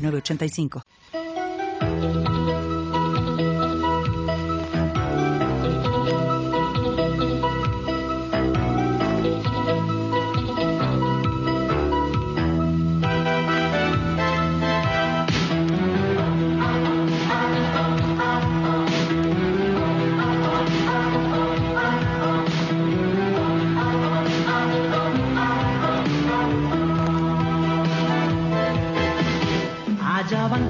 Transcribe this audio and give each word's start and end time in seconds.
8985. 0.00 0.82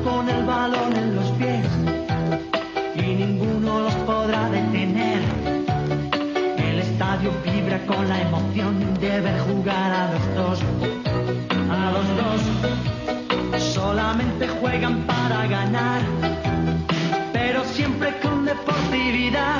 con 0.05 0.29
el 0.29 0.45
balón 0.45 0.97
en 0.97 1.17
los 1.17 1.31
pies 1.33 1.67
y 2.95 3.15
ninguno 3.15 3.81
los 3.81 3.95
podrá 4.07 4.49
detener. 4.51 5.21
El 6.59 6.81
estadio 6.81 7.33
vibra 7.45 7.79
con 7.87 8.09
la 8.09 8.21
emoción 8.21 8.95
de 9.01 9.21
ver 9.21 9.41
jugar 9.41 9.93
a 9.93 10.13
los 10.13 10.35
dos. 10.35 10.59
A 11.71 11.93
los 11.93 12.07
dos 12.21 13.63
solamente 13.63 14.49
juegan 14.49 15.03
para 15.07 15.47
ganar, 15.47 16.01
pero 17.33 17.65
siempre 17.65 18.19
con 18.21 18.45
deportividad. 18.45 19.60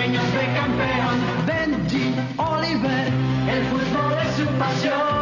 Sueños 0.00 0.24
de 0.32 0.46
campeón. 0.58 1.18
Benji, 1.46 2.14
Oliver, 2.38 3.08
el 3.48 3.64
fútbol 3.66 4.16
es 4.18 4.36
su 4.36 4.46
pasión. 4.58 5.19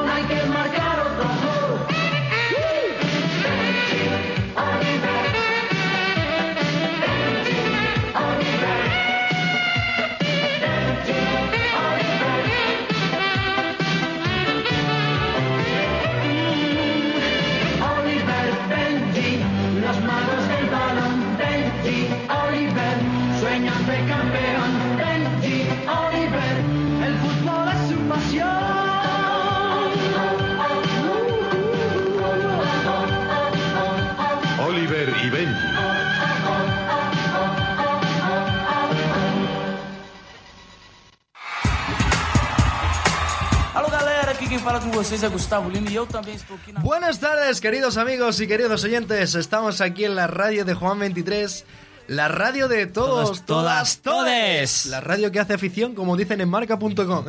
Vocês 44.98 45.23
é 45.23 45.29
Gustavo 45.29 45.70
Lima 45.70 45.89
e 45.91 45.95
eu 45.95 46.07
também 46.07 46.35
estou 46.35 46.57
aqui 46.57 46.73
na. 46.73 46.81
Buenas 46.81 47.19
tardes, 47.19 47.61
queridos 47.61 47.97
amigos 47.97 48.41
y 48.41 48.48
queridos 48.48 48.83
oyentes. 48.83 49.36
Estamos 49.36 49.81
aquí 49.81 50.05
en 50.05 50.17
la 50.17 50.27
radio 50.27 50.64
de 50.64 50.75
Juan 50.75 50.98
23. 50.98 51.64
La 52.09 52.27
radio 52.27 52.67
de 52.67 52.89
todos, 52.89 53.45
Todos, 53.45 53.47
todas, 53.47 53.98
todes. 53.98 54.87
La 54.87 55.01
radio 55.01 55.31
que 55.31 55.39
hace 55.39 55.55
afición, 55.55 55.95
como 55.95 56.17
dicen 56.17 56.41
en 56.41 56.48
marca.com. 56.48 57.25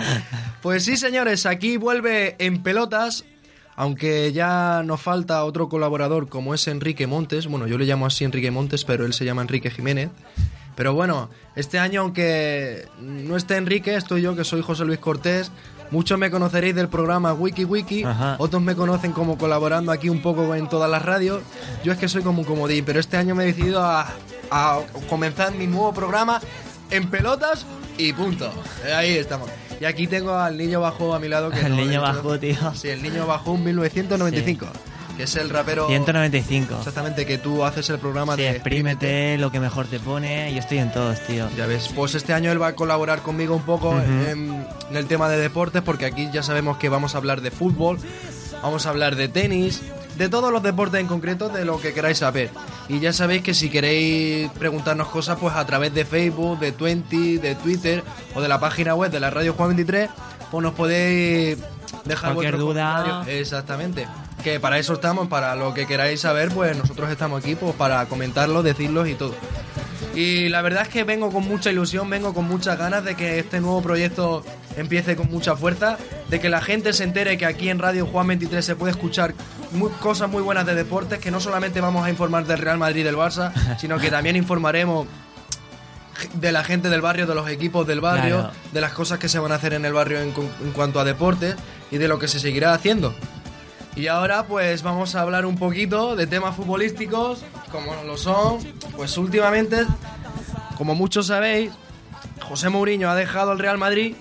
pues 0.62 0.86
sí, 0.86 0.96
señores, 0.96 1.44
aquí 1.44 1.76
vuelve 1.76 2.34
en 2.38 2.62
pelotas. 2.62 3.26
Aunque 3.76 4.32
ya 4.32 4.82
nos 4.82 5.02
falta 5.02 5.44
otro 5.44 5.68
colaborador 5.68 6.30
como 6.30 6.54
es 6.54 6.66
Enrique 6.66 7.06
Montes. 7.06 7.46
Bueno, 7.46 7.66
yo 7.66 7.76
le 7.76 7.84
llamo 7.84 8.06
así 8.06 8.24
Enrique 8.24 8.50
Montes, 8.50 8.86
pero 8.86 9.04
él 9.04 9.12
se 9.12 9.26
llama 9.26 9.42
Enrique 9.42 9.70
Jiménez. 9.70 10.08
Pero 10.76 10.94
bueno, 10.94 11.28
este 11.56 11.78
año, 11.78 12.00
aunque 12.00 12.88
no 13.00 13.36
esté 13.36 13.56
Enrique, 13.56 13.96
estoy 13.96 14.22
yo, 14.22 14.34
que 14.34 14.44
soy 14.44 14.62
José 14.62 14.86
Luis 14.86 14.98
Cortés. 14.98 15.52
Muchos 15.92 16.18
me 16.18 16.30
conoceréis 16.30 16.74
del 16.74 16.88
programa 16.88 17.32
Wiki 17.34 17.64
Wiki, 17.64 18.02
Ajá. 18.02 18.34
otros 18.38 18.60
me 18.62 18.74
conocen 18.74 19.12
como 19.12 19.38
colaborando 19.38 19.92
aquí 19.92 20.08
un 20.08 20.20
poco 20.22 20.54
en 20.54 20.68
todas 20.68 20.90
las 20.90 21.02
radios. 21.04 21.42
Yo 21.84 21.92
es 21.92 21.98
que 21.98 22.08
soy 22.08 22.22
como 22.22 22.40
un 22.40 22.44
comodín, 22.46 22.84
pero 22.84 22.98
este 22.98 23.16
año 23.18 23.34
me 23.34 23.44
he 23.44 23.46
decidido 23.48 23.82
a, 23.84 24.08
a 24.50 24.80
comenzar 25.08 25.52
mi 25.52 25.66
nuevo 25.66 25.92
programa 25.92 26.40
en 26.90 27.08
pelotas 27.10 27.66
y 27.98 28.12
punto. 28.14 28.50
Ahí 28.96 29.10
estamos. 29.18 29.48
Y 29.80 29.84
aquí 29.84 30.06
tengo 30.06 30.32
al 30.34 30.56
niño 30.56 30.80
bajo 30.80 31.14
a 31.14 31.18
mi 31.18 31.28
lado. 31.28 31.50
Que 31.50 31.60
El 31.66 31.76
no 31.76 31.82
niño 31.84 32.00
bajo, 32.00 32.38
tío. 32.38 32.56
Sí, 32.74 32.88
el 32.88 33.02
niño 33.02 33.26
bajo 33.26 33.56
1995, 33.56 34.66
que 35.16 35.24
es 35.24 35.36
el 35.36 35.50
rapero... 35.50 35.86
195. 35.88 36.78
Exactamente, 36.78 37.26
que 37.26 37.38
tú 37.38 37.64
haces 37.64 37.88
el 37.90 37.98
programa 37.98 38.36
Sí, 38.36 38.42
de 38.42 38.50
exprímete, 38.50 39.38
lo 39.38 39.50
que 39.50 39.60
mejor 39.60 39.86
te 39.86 39.98
pone. 40.00 40.52
Yo 40.52 40.58
estoy 40.60 40.78
en 40.78 40.92
todos, 40.92 41.20
tío. 41.26 41.48
Ya 41.56 41.66
ves, 41.66 41.90
pues 41.94 42.14
este 42.14 42.32
año 42.32 42.50
él 42.52 42.60
va 42.60 42.68
a 42.68 42.74
colaborar 42.74 43.22
conmigo 43.22 43.54
un 43.54 43.62
poco 43.62 43.98
en, 43.98 44.64
en 44.90 44.96
el 44.96 45.06
tema 45.06 45.28
de 45.28 45.38
deportes, 45.38 45.82
porque 45.82 46.06
aquí 46.06 46.28
ya 46.32 46.42
sabemos 46.42 46.78
que 46.78 46.88
vamos 46.88 47.14
a 47.14 47.18
hablar 47.18 47.40
de 47.40 47.50
fútbol, 47.50 47.98
vamos 48.62 48.86
a 48.86 48.90
hablar 48.90 49.16
de 49.16 49.28
tenis, 49.28 49.82
de 50.16 50.28
todos 50.28 50.52
los 50.52 50.62
deportes 50.62 51.00
en 51.00 51.06
concreto, 51.06 51.48
de 51.48 51.64
lo 51.64 51.80
que 51.80 51.92
queráis 51.92 52.18
saber. 52.18 52.50
Y 52.88 53.00
ya 53.00 53.12
sabéis 53.12 53.42
que 53.42 53.54
si 53.54 53.70
queréis 53.70 54.50
preguntarnos 54.52 55.08
cosas, 55.08 55.38
pues 55.40 55.54
a 55.54 55.64
través 55.66 55.94
de 55.94 56.04
Facebook, 56.04 56.58
de 56.58 56.72
Twenty, 56.72 57.38
de 57.38 57.54
Twitter 57.54 58.02
o 58.34 58.40
de 58.40 58.48
la 58.48 58.60
página 58.60 58.94
web 58.94 59.10
de 59.10 59.20
la 59.20 59.30
Radio 59.30 59.54
Juan 59.54 59.70
23, 59.70 60.10
pues 60.50 60.62
nos 60.62 60.74
podéis 60.74 61.58
dejar 62.04 62.34
Cualquier 62.34 62.58
duda. 62.58 63.24
Exactamente. 63.26 64.06
Que 64.42 64.58
para 64.60 64.78
eso 64.78 64.94
estamos, 64.94 65.28
para 65.28 65.54
lo 65.56 65.72
que 65.74 65.86
queráis 65.86 66.20
saber, 66.20 66.50
pues 66.50 66.76
nosotros 66.76 67.10
estamos 67.10 67.42
aquí 67.42 67.54
pues, 67.54 67.74
para 67.74 68.04
comentarlo, 68.06 68.62
decirlos 68.62 69.08
y 69.08 69.14
todo. 69.14 69.34
Y 70.14 70.48
la 70.50 70.60
verdad 70.62 70.82
es 70.82 70.88
que 70.88 71.04
vengo 71.04 71.30
con 71.30 71.44
mucha 71.44 71.70
ilusión, 71.70 72.10
vengo 72.10 72.34
con 72.34 72.46
muchas 72.46 72.76
ganas 72.76 73.02
de 73.04 73.14
que 73.14 73.38
este 73.38 73.60
nuevo 73.60 73.80
proyecto 73.82 74.44
empiece 74.76 75.16
con 75.16 75.30
mucha 75.30 75.56
fuerza, 75.56 75.96
de 76.28 76.38
que 76.40 76.50
la 76.50 76.60
gente 76.60 76.92
se 76.92 77.04
entere 77.04 77.38
que 77.38 77.46
aquí 77.46 77.70
en 77.70 77.78
Radio 77.78 78.06
Juan 78.06 78.26
23 78.26 78.62
se 78.64 78.76
puede 78.76 78.90
escuchar 78.90 79.32
cosas 80.00 80.28
muy 80.28 80.42
buenas 80.42 80.66
de 80.66 80.74
deportes, 80.74 81.18
que 81.18 81.30
no 81.30 81.40
solamente 81.40 81.80
vamos 81.80 82.04
a 82.04 82.10
informar 82.10 82.44
del 82.44 82.58
Real 82.58 82.76
Madrid 82.78 83.00
y 83.00 83.04
del 83.04 83.16
Barça, 83.16 83.52
sino 83.78 83.98
que 83.98 84.10
también 84.10 84.36
informaremos 84.36 85.06
de 86.34 86.52
la 86.52 86.62
gente 86.62 86.88
del 86.90 87.00
barrio, 87.00 87.26
de 87.26 87.34
los 87.34 87.48
equipos 87.48 87.86
del 87.86 88.00
barrio, 88.00 88.38
Claro. 88.40 88.52
de 88.72 88.80
las 88.80 88.92
cosas 88.92 89.18
que 89.18 89.28
se 89.28 89.38
van 89.38 89.50
a 89.52 89.54
hacer 89.54 89.72
en 89.72 89.84
el 89.84 89.92
barrio 89.92 90.20
en, 90.20 90.34
en 90.62 90.72
cuanto 90.72 91.00
a 91.00 91.04
deportes 91.04 91.56
y 91.90 91.96
de 91.96 92.06
lo 92.08 92.18
que 92.18 92.28
se 92.28 92.38
seguirá 92.38 92.74
haciendo. 92.74 93.14
Y 93.94 94.06
ahora 94.06 94.44
pues 94.46 94.82
vamos 94.82 95.14
a 95.14 95.20
hablar 95.20 95.44
un 95.44 95.56
poquito 95.56 96.16
de 96.16 96.26
temas 96.26 96.56
futbolísticos, 96.56 97.44
como 97.70 97.94
lo 98.04 98.16
son, 98.16 98.58
pues 98.96 99.16
últimamente, 99.18 99.84
como 100.78 100.94
muchos 100.94 101.26
sabéis, 101.26 101.70
José 102.40 102.70
Mourinho 102.70 103.10
ha 103.10 103.14
dejado 103.14 103.52
el 103.52 103.58
Real 103.58 103.76
Madrid 103.76 104.14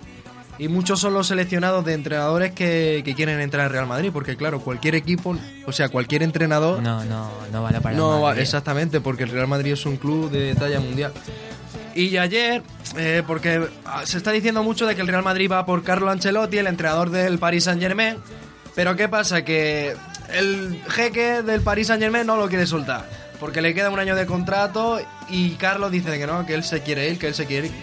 y 0.58 0.68
muchos 0.68 1.00
son 1.00 1.14
los 1.14 1.28
seleccionados 1.28 1.86
de 1.86 1.94
entrenadores 1.94 2.52
que, 2.52 3.02
que 3.06 3.16
quieren 3.16 3.40
entrar 3.40 3.66
al 3.68 3.72
Real 3.72 3.88
Madrid, 3.88 4.10
porque 4.12 4.36
claro, 4.36 4.60
cualquier 4.60 4.96
equipo, 4.96 5.36
o 5.66 5.72
sea, 5.72 5.88
cualquier 5.90 6.22
entrenador... 6.24 6.82
No, 6.84 7.04
no, 7.06 7.32
no 7.52 7.64
vale 7.64 7.80
para 7.80 7.96
No, 7.96 8.22
Madrid. 8.24 8.42
exactamente, 8.42 9.00
porque 9.00 9.24
el 9.24 9.30
Real 9.30 9.48
Madrid 9.48 9.72
es 9.72 9.86
un 9.86 9.96
club 9.96 10.30
de 10.30 10.54
talla 10.54 10.82
mundial. 10.82 11.14
Y 11.96 12.16
ayer, 12.18 12.62
eh, 12.98 13.24
porque 13.26 13.68
ah, 13.86 14.02
se 14.06 14.18
está 14.18 14.32
diciendo 14.32 14.64
mucho 14.64 14.86
de 14.86 14.96
que 14.96 15.02
el 15.02 15.08
Real 15.08 15.24
Madrid 15.24 15.50
va 15.52 15.66
por 15.66 15.82
Carlo 15.84 16.10
Ancelotti, 16.12 16.58
el 16.58 16.68
entrenador 16.68 17.10
del 17.10 17.40
Paris 17.40 17.64
Saint 17.64 17.82
Germain, 17.82 18.18
pero 18.76 18.96
¿qué 18.96 19.08
pasa? 19.10 19.44
Que 19.44 19.96
el 20.34 20.82
jeque 20.90 21.42
del 21.42 21.62
Paris 21.62 21.88
Saint 21.88 22.02
Germain 22.02 22.26
no 22.26 22.38
lo 22.38 22.48
quiere 22.50 22.66
soltar. 22.68 23.06
porque 23.40 23.62
le 23.62 23.74
queda 23.74 23.90
un 23.90 23.98
año 24.00 24.16
de 24.16 24.28
contrato 24.28 25.00
y 25.28 25.52
Carlos 25.56 25.92
dice 25.92 26.20
que 26.20 26.28
no, 26.28 26.46
que 26.46 26.54
él 26.54 26.64
se 26.64 26.82
quiere 26.82 27.10
ir, 27.10 27.18
que 27.18 27.28
él 27.28 27.34
se 27.34 27.48
quiere 27.48 27.68
ir. 27.68 27.74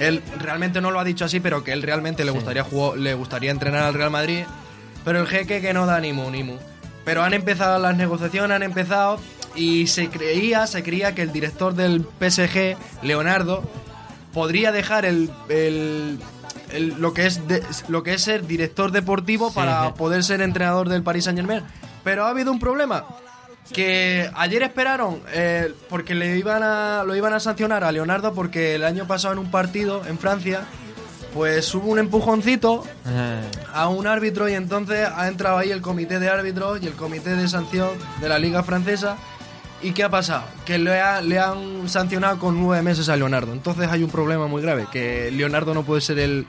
Él 0.00 0.20
realmente 0.40 0.80
no 0.80 0.90
lo 0.90 0.98
ha 0.98 1.04
dicho 1.04 1.24
así, 1.24 1.38
pero 1.40 1.62
que 1.62 1.72
él 1.72 1.80
realmente 1.82 2.24
le 2.24 2.32
gustaría 2.32 2.64
jugar, 2.64 2.98
le 2.98 3.14
gustaría 3.14 3.50
entrenar 3.52 3.84
al 3.84 3.94
Real 3.94 4.10
Madrid, 4.10 4.42
pero 5.04 5.20
el 5.20 5.26
jeque 5.28 5.60
que 5.60 5.72
no 5.72 5.86
da 5.86 6.00
ni 6.00 6.12
mu 6.12 6.28
ni 6.30 6.42
mu. 6.42 6.56
Pero 7.04 7.22
han 7.22 7.34
empezado 7.34 7.78
las 7.78 7.96
negociaciones, 7.96 8.54
han 8.56 8.64
empezado 8.64 9.20
y 9.54 9.86
se 9.86 10.08
creía, 10.08 10.66
se 10.66 10.82
creía 10.82 11.14
que 11.14 11.22
el 11.22 11.32
director 11.32 11.74
del 11.76 12.04
PSG, 12.20 12.76
Leonardo, 13.02 13.62
podría 14.34 14.72
dejar 14.72 15.04
el, 15.06 15.30
el- 15.48 16.18
el- 16.72 16.94
lo 17.00 17.12
que 17.14 17.26
es 17.26 17.46
de- 17.48 17.62
lo 17.88 18.02
que 18.02 18.14
es 18.14 18.22
ser 18.22 18.46
director 18.46 18.92
deportivo 18.92 19.48
Sí, 19.50 19.54
para 19.56 19.86
sí. 19.86 19.92
poder 19.96 20.22
ser 20.24 20.40
entrenador 20.40 20.88
del 20.88 21.02
Paris 21.02 21.24
Saint 21.24 21.38
Germain. 21.38 21.62
Pero 22.04 22.24
ha 22.26 22.30
habido 22.30 22.52
un 22.52 22.58
problema 22.58 23.04
que 23.72 24.30
ayer 24.36 24.62
esperaron 24.62 25.20
eh, 25.32 25.72
porque 25.88 26.14
le 26.14 26.38
iban 26.38 26.62
a 26.62 27.02
lo 27.04 27.16
iban 27.16 27.32
a 27.32 27.40
sancionar 27.40 27.82
a 27.82 27.90
Leonardo 27.90 28.32
porque 28.32 28.76
el 28.76 28.84
año 28.84 29.06
pasado 29.08 29.32
en 29.32 29.40
un 29.40 29.50
partido 29.50 30.06
en 30.06 30.18
Francia 30.18 30.60
pues 31.34 31.74
hubo 31.74 31.88
un 31.90 31.98
empujoncito 31.98 32.84
Eh, 33.06 33.40
a 33.74 33.88
un 33.88 34.06
árbitro 34.06 34.48
y 34.48 34.54
entonces 34.54 35.08
ha 35.14 35.26
entrado 35.28 35.58
ahí 35.58 35.70
el 35.72 35.82
comité 35.82 36.18
de 36.20 36.28
árbitros 36.30 36.80
y 36.82 36.86
el 36.86 36.94
comité 36.94 37.34
de 37.34 37.48
sanción 37.48 37.90
de 38.20 38.28
la 38.28 38.38
liga 38.38 38.62
francesa 38.62 39.16
¿Y 39.82 39.92
qué 39.92 40.04
ha 40.04 40.08
pasado? 40.10 40.44
Que 40.64 40.78
le, 40.78 41.00
ha- 41.00 41.20
le 41.20 41.38
han 41.38 41.88
sancionado 41.88 42.38
con 42.38 42.60
nueve 42.60 42.82
meses 42.82 43.08
a 43.08 43.16
Leonardo. 43.16 43.52
Entonces 43.52 43.88
hay 43.90 44.02
un 44.02 44.10
problema 44.10 44.46
muy 44.46 44.62
grave, 44.62 44.86
que 44.90 45.30
Leonardo 45.30 45.74
no 45.74 45.84
puede 45.84 46.00
ser 46.00 46.18
el, 46.18 46.46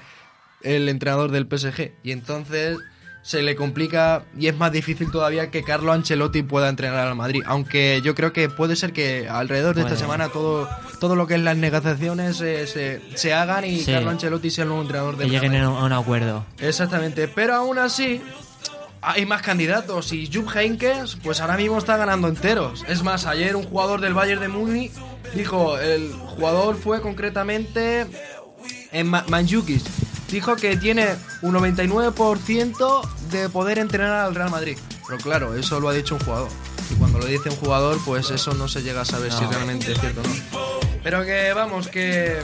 el 0.64 0.90
entrenador 0.90 1.32
del 1.32 1.46
PSG. 1.46 1.92
Y 2.04 2.12
entonces 2.12 2.78
se 3.24 3.44
le 3.44 3.58
complica 3.58 4.24
y 4.40 4.48
es 4.48 4.56
más 4.56 4.72
difícil 4.72 5.12
todavía 5.12 5.52
que 5.52 5.62
Carlo 5.62 5.92
Ancelotti 5.92 6.44
pueda 6.44 6.70
entrenar 6.70 7.06
al 7.08 7.16
Madrid. 7.16 7.44
Aunque 7.46 8.00
yo 8.02 8.16
creo 8.16 8.32
que 8.32 8.48
puede 8.48 8.78
ser 8.78 8.94
que 8.94 9.28
alrededor 9.28 9.76
de 9.76 9.82
esta 9.82 9.98
semana 9.98 10.30
todo, 10.30 10.70
todo 11.02 11.18
lo 11.18 11.28
que 11.28 11.34
es 11.36 11.42
las 11.42 11.58
negociaciones 11.58 12.40
eh, 12.40 12.66
se, 12.68 13.02
se 13.18 13.34
hagan 13.34 13.66
y 13.66 13.80
Sí. 13.82 13.92
Carlo 13.92 14.12
Ancelotti 14.12 14.50
sea 14.50 14.62
el 14.64 14.70
nuevo 14.70 14.84
entrenador 14.84 15.16
que 15.18 15.24
del 15.24 15.32
Real 15.32 15.42
lleguen 15.44 15.62
a 15.62 15.70
un 15.70 15.92
acuerdo. 15.92 16.46
Exactamente, 16.60 17.28
pero 17.28 17.56
aún 17.56 17.78
así 17.80 18.22
hay 19.10 19.26
más 19.26 19.42
candidatos 19.42 20.12
y 20.14 20.30
Jupp 20.32 20.56
Heynckes 20.56 21.18
pues 21.24 21.40
ahora 21.42 21.58
mismo 21.58 21.78
está 21.78 21.98
ganando 21.98 22.28
enteros. 22.28 22.84
Es 22.88 23.04
más, 23.04 23.26
ayer 23.26 23.56
un 23.56 23.64
jugador 23.64 24.02
del 24.02 24.14
Bayern 24.14 24.42
de 24.42 24.48
Múnich 24.48 24.92
dijo, 25.34 25.78
el 25.80 26.12
jugador 26.14 26.76
fue 26.78 27.02
concretamente 27.02 28.06
en 28.92 29.08
Ma- 29.08 29.26
Mandzukic, 29.28 29.84
dijo 30.30 30.56
que 30.56 30.78
tiene 30.78 31.08
un 31.42 31.54
99% 31.56 33.02
de 33.32 33.50
poder 33.50 33.80
entrenar 33.80 34.26
al 34.26 34.36
Real 34.36 34.50
Madrid. 34.50 34.78
Pero 35.08 35.20
claro, 35.20 35.56
eso 35.56 35.80
lo 35.80 35.90
ha 35.90 35.94
dicho 35.94 36.16
un 36.16 36.22
jugador. 36.22 36.50
Y 36.90 36.96
cuando 36.96 37.20
lo 37.20 37.26
dice 37.26 37.50
un 37.50 37.56
jugador, 37.58 37.98
pues 38.06 38.30
eso 38.32 38.54
no 38.54 38.68
se 38.68 38.82
llega 38.82 39.02
a 39.02 39.06
saber 39.06 39.32
si 39.32 39.44
realmente 39.46 39.92
es 39.92 40.00
cierto 40.00 40.22
o 40.22 40.24
no. 40.24 40.60
Pero 41.04 41.24
que 41.26 41.52
vamos, 41.54 41.88
que 41.88 42.44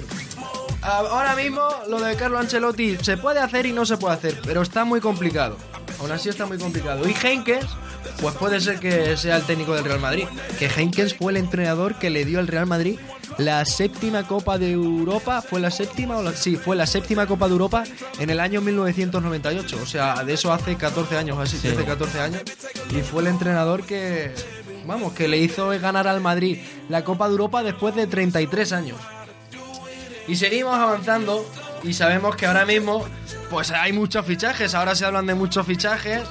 ahora 0.81 1.35
mismo 1.35 1.61
lo 1.89 1.99
de 2.01 2.15
Carlo 2.15 2.39
Ancelotti 2.39 2.97
se 3.01 3.17
puede 3.17 3.39
hacer 3.39 3.65
y 3.65 3.71
no 3.73 3.85
se 3.85 3.97
puede 3.97 4.15
hacer, 4.15 4.41
pero 4.45 4.61
está 4.61 4.83
muy 4.85 4.99
complicado. 5.01 5.57
Aún 6.03 6.11
así 6.11 6.27
está 6.29 6.45
muy 6.45 6.57
complicado. 6.57 7.07
Y 7.07 7.13
Henkes, 7.25 7.65
pues 8.21 8.35
puede 8.35 8.59
ser 8.59 8.77
que 8.79 9.15
sea 9.15 9.37
el 9.37 9.43
técnico 9.43 9.73
del 9.73 9.85
Real 9.85 9.99
Madrid. 10.01 10.25
Que 10.59 10.67
Henkes 10.67 11.15
fue 11.15 11.31
el 11.31 11.37
entrenador 11.37 11.95
que 11.97 12.09
le 12.09 12.25
dio 12.25 12.39
al 12.39 12.47
Real 12.47 12.65
Madrid 12.65 12.99
la 13.37 13.63
séptima 13.65 14.27
Copa 14.27 14.57
de 14.57 14.71
Europa. 14.71 15.41
¿Fue 15.41 15.59
la 15.61 15.71
séptima 15.71 16.17
o 16.17 16.21
la- 16.23 16.33
Sí, 16.35 16.57
fue 16.57 16.75
la 16.75 16.85
séptima 16.85 17.25
Copa 17.25 17.45
de 17.47 17.53
Europa 17.53 17.83
en 18.19 18.29
el 18.29 18.39
año 18.41 18.59
1998. 18.61 19.79
O 19.81 19.85
sea, 19.85 20.23
de 20.25 20.33
eso 20.33 20.51
hace 20.51 20.75
14 20.75 21.17
años, 21.17 21.37
así, 21.39 21.57
13, 21.57 21.85
14 21.85 22.19
años. 22.19 22.41
Y 22.91 23.01
fue 23.01 23.21
el 23.21 23.27
entrenador 23.27 23.83
que, 23.85 24.33
vamos, 24.85 25.13
que 25.13 25.27
le 25.29 25.37
hizo 25.37 25.69
ganar 25.79 26.07
al 26.07 26.19
Madrid 26.19 26.59
la 26.89 27.03
Copa 27.05 27.27
de 27.27 27.31
Europa 27.31 27.63
después 27.63 27.95
de 27.95 28.07
33 28.07 28.73
años. 28.73 28.97
Y 30.27 30.35
seguimos 30.35 30.75
avanzando 30.77 31.45
y 31.83 31.93
sabemos 31.93 32.35
que 32.35 32.45
ahora 32.45 32.65
mismo 32.65 33.05
pues 33.53 33.69
hay 33.69 33.93
muchos 33.93 34.25
fichajes, 34.25 34.73
ahora 34.73 34.95
se 34.95 35.05
hablan 35.05 35.27
de 35.27 35.35
muchos 35.35 35.67
fichajes 35.67 36.23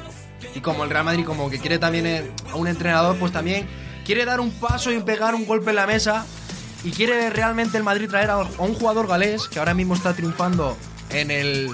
y 0.57 0.61
como 0.61 0.83
el 0.83 0.91
Real 0.91 1.05
Madrid 1.05 1.25
como 1.25 1.49
que 1.49 1.61
quiere 1.61 1.79
también 1.79 2.05
eh, 2.05 2.29
a 2.51 2.57
un 2.57 2.67
entrenador 2.67 3.17
pues 3.17 3.31
también 3.31 3.69
quiere 4.05 4.25
dar 4.25 4.41
un 4.41 4.51
paso 4.51 4.91
y 4.91 4.99
pegar 4.99 5.37
un 5.37 5.47
golpe 5.47 5.71
en 5.71 5.77
la 5.77 5.87
mesa 5.87 6.27
y 6.83 6.91
quiere 6.91 7.31
realmente 7.31 7.79
el 7.79 7.85
Madrid 7.85 8.09
traer 8.11 8.31
a 8.31 8.39
un 8.39 8.75
jugador 8.75 9.07
galés 9.07 9.47
que 9.47 9.61
ahora 9.61 9.73
mismo 9.73 9.95
está 9.95 10.15
triunfando 10.15 10.77
en 11.11 11.31
el 11.31 11.71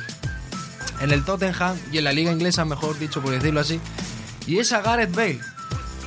en 1.00 1.12
el 1.12 1.24
Tottenham 1.24 1.78
y 1.90 1.96
en 1.96 2.04
la 2.04 2.12
liga 2.12 2.30
inglesa, 2.30 2.66
mejor 2.66 2.98
dicho 2.98 3.22
por 3.22 3.30
decirlo 3.30 3.60
así, 3.60 3.80
y 4.46 4.58
es 4.58 4.72
a 4.74 4.82
Gareth 4.82 5.14
Bale. 5.14 5.40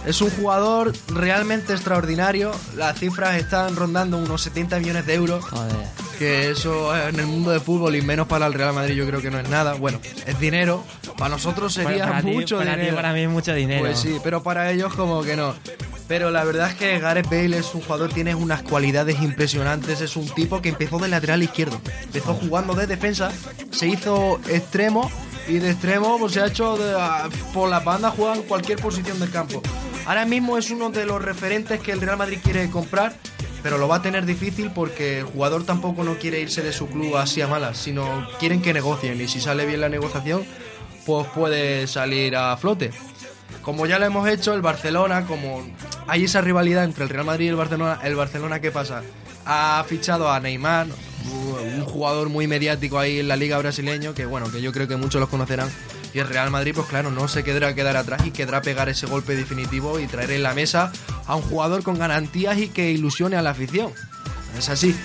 Es 0.05 0.21
un 0.21 0.29
jugador 0.29 0.93
realmente 1.07 1.73
extraordinario. 1.73 2.51
Las 2.75 2.99
cifras 2.99 3.35
están 3.35 3.75
rondando 3.75 4.17
unos 4.17 4.41
70 4.41 4.79
millones 4.79 5.05
de 5.05 5.13
euros. 5.13 5.45
Joder. 5.45 6.00
Que 6.21 6.51
eso 6.51 6.95
en 6.95 7.19
el 7.19 7.25
mundo 7.25 7.49
de 7.49 7.59
fútbol 7.59 7.95
y 7.95 8.03
menos 8.03 8.27
para 8.27 8.45
el 8.45 8.53
Real 8.53 8.75
Madrid 8.75 8.93
yo 8.93 9.07
creo 9.07 9.23
que 9.23 9.31
no 9.31 9.39
es 9.39 9.49
nada. 9.49 9.73
Bueno, 9.73 9.99
es 10.27 10.39
dinero. 10.39 10.83
Para 11.17 11.29
nosotros 11.29 11.73
sería 11.73 12.05
para, 12.05 12.21
ti- 12.21 12.27
mucho 12.27 12.59
para 12.59 12.73
ti, 12.73 12.77
dinero. 12.81 12.95
para 12.95 13.11
mí 13.13 13.21
es 13.21 13.29
mucho 13.29 13.55
dinero. 13.55 13.81
Pues 13.81 13.97
sí, 13.97 14.17
pero 14.23 14.43
para 14.43 14.69
ellos 14.71 14.93
como 14.93 15.23
que 15.23 15.35
no. 15.35 15.55
Pero 16.07 16.29
la 16.29 16.43
verdad 16.43 16.69
es 16.69 16.75
que 16.75 16.99
Gareth 16.99 17.25
Bale 17.27 17.57
es 17.57 17.73
un 17.73 17.81
jugador, 17.81 18.13
tiene 18.13 18.35
unas 18.35 18.61
cualidades 18.61 19.19
impresionantes. 19.19 19.99
Es 20.01 20.15
un 20.15 20.29
tipo 20.29 20.61
que 20.61 20.69
empezó 20.69 20.99
de 20.99 21.07
lateral 21.07 21.41
izquierdo. 21.41 21.81
Empezó 22.03 22.35
jugando 22.35 22.75
de 22.75 22.85
defensa, 22.85 23.31
se 23.71 23.87
hizo 23.87 24.39
extremo 24.47 25.09
y 25.47 25.53
de 25.57 25.71
extremo 25.71 26.19
pues 26.19 26.33
se 26.33 26.41
ha 26.41 26.45
hecho 26.45 26.77
de- 26.77 27.01
a- 27.01 27.29
por 27.51 27.67
la 27.67 27.79
banda, 27.79 28.11
juega 28.15 28.35
en 28.35 28.43
cualquier 28.43 28.77
posición 28.79 29.19
del 29.19 29.31
campo. 29.31 29.63
Ahora 30.05 30.25
mismo 30.25 30.55
es 30.59 30.69
uno 30.69 30.91
de 30.91 31.03
los 31.07 31.19
referentes 31.19 31.79
que 31.79 31.91
el 31.93 31.99
Real 32.01 32.17
Madrid 32.17 32.37
quiere 32.43 32.69
comprar, 32.69 33.15
pero 33.63 33.77
lo 33.77 33.87
va 33.87 33.97
a 33.97 34.01
tener 34.01 34.25
difícil 34.25 34.71
porque 34.71 35.19
el 35.19 35.25
jugador 35.25 35.63
tampoco 35.63 36.03
no 36.03 36.15
quiere 36.15 36.39
irse 36.39 36.61
de 36.61 36.71
su 36.71 36.87
club 36.87 37.17
así 37.17 37.41
a 37.41 37.47
malas, 37.47 37.77
sino 37.77 38.27
quieren 38.39 38.61
que 38.61 38.73
negocien 38.73 39.19
y 39.21 39.27
si 39.27 39.39
sale 39.39 39.65
bien 39.65 39.81
la 39.81 39.89
negociación, 39.89 40.43
pues 41.05 41.27
puede 41.27 41.87
salir 41.87 42.35
a 42.35 42.55
flote. 42.57 42.91
Como 43.61 43.85
ya 43.85 43.99
lo 43.99 44.05
hemos 44.05 44.27
hecho, 44.27 44.53
el 44.53 44.61
Barcelona, 44.61 45.25
como 45.25 45.63
hay 46.07 46.23
esa 46.23 46.41
rivalidad 46.41 46.83
entre 46.83 47.03
el 47.03 47.09
Real 47.09 47.25
Madrid 47.25 47.45
y 47.45 47.49
el 47.49 47.55
Barcelona, 47.55 47.99
el 48.03 48.15
Barcelona, 48.15 48.59
¿qué 48.59 48.71
pasa? 48.71 49.03
Ha 49.45 49.83
fichado 49.87 50.31
a 50.31 50.39
Neymar, 50.39 50.87
un 51.77 51.85
jugador 51.85 52.29
muy 52.29 52.47
mediático 52.47 52.97
ahí 52.97 53.19
en 53.19 53.27
la 53.27 53.35
liga 53.35 53.57
brasileño, 53.57 54.13
que 54.13 54.25
bueno, 54.25 54.51
que 54.51 54.61
yo 54.61 54.71
creo 54.71 54.87
que 54.87 54.95
muchos 54.95 55.19
los 55.19 55.29
conocerán. 55.29 55.69
Y 56.13 56.19
el 56.19 56.27
Real 56.27 56.51
Madrid, 56.51 56.73
pues 56.75 56.87
claro, 56.87 57.09
no 57.11 57.27
se 57.27 57.43
quedará 57.43 57.73
quedar 57.73 57.97
atrás 57.97 58.25
y 58.25 58.31
quedará 58.31 58.61
pegar 58.61 58.89
ese 58.89 59.07
golpe 59.07 59.35
definitivo 59.35 59.99
y 59.99 60.07
traer 60.07 60.31
en 60.31 60.43
la 60.43 60.53
mesa 60.53 60.91
a 61.25 61.35
un 61.35 61.41
jugador 61.41 61.83
con 61.83 61.97
garantías 61.97 62.57
y 62.57 62.67
que 62.67 62.91
ilusione 62.91 63.37
a 63.37 63.41
la 63.41 63.51
afición. 63.51 63.93
Es 64.57 64.69
así. 64.69 64.95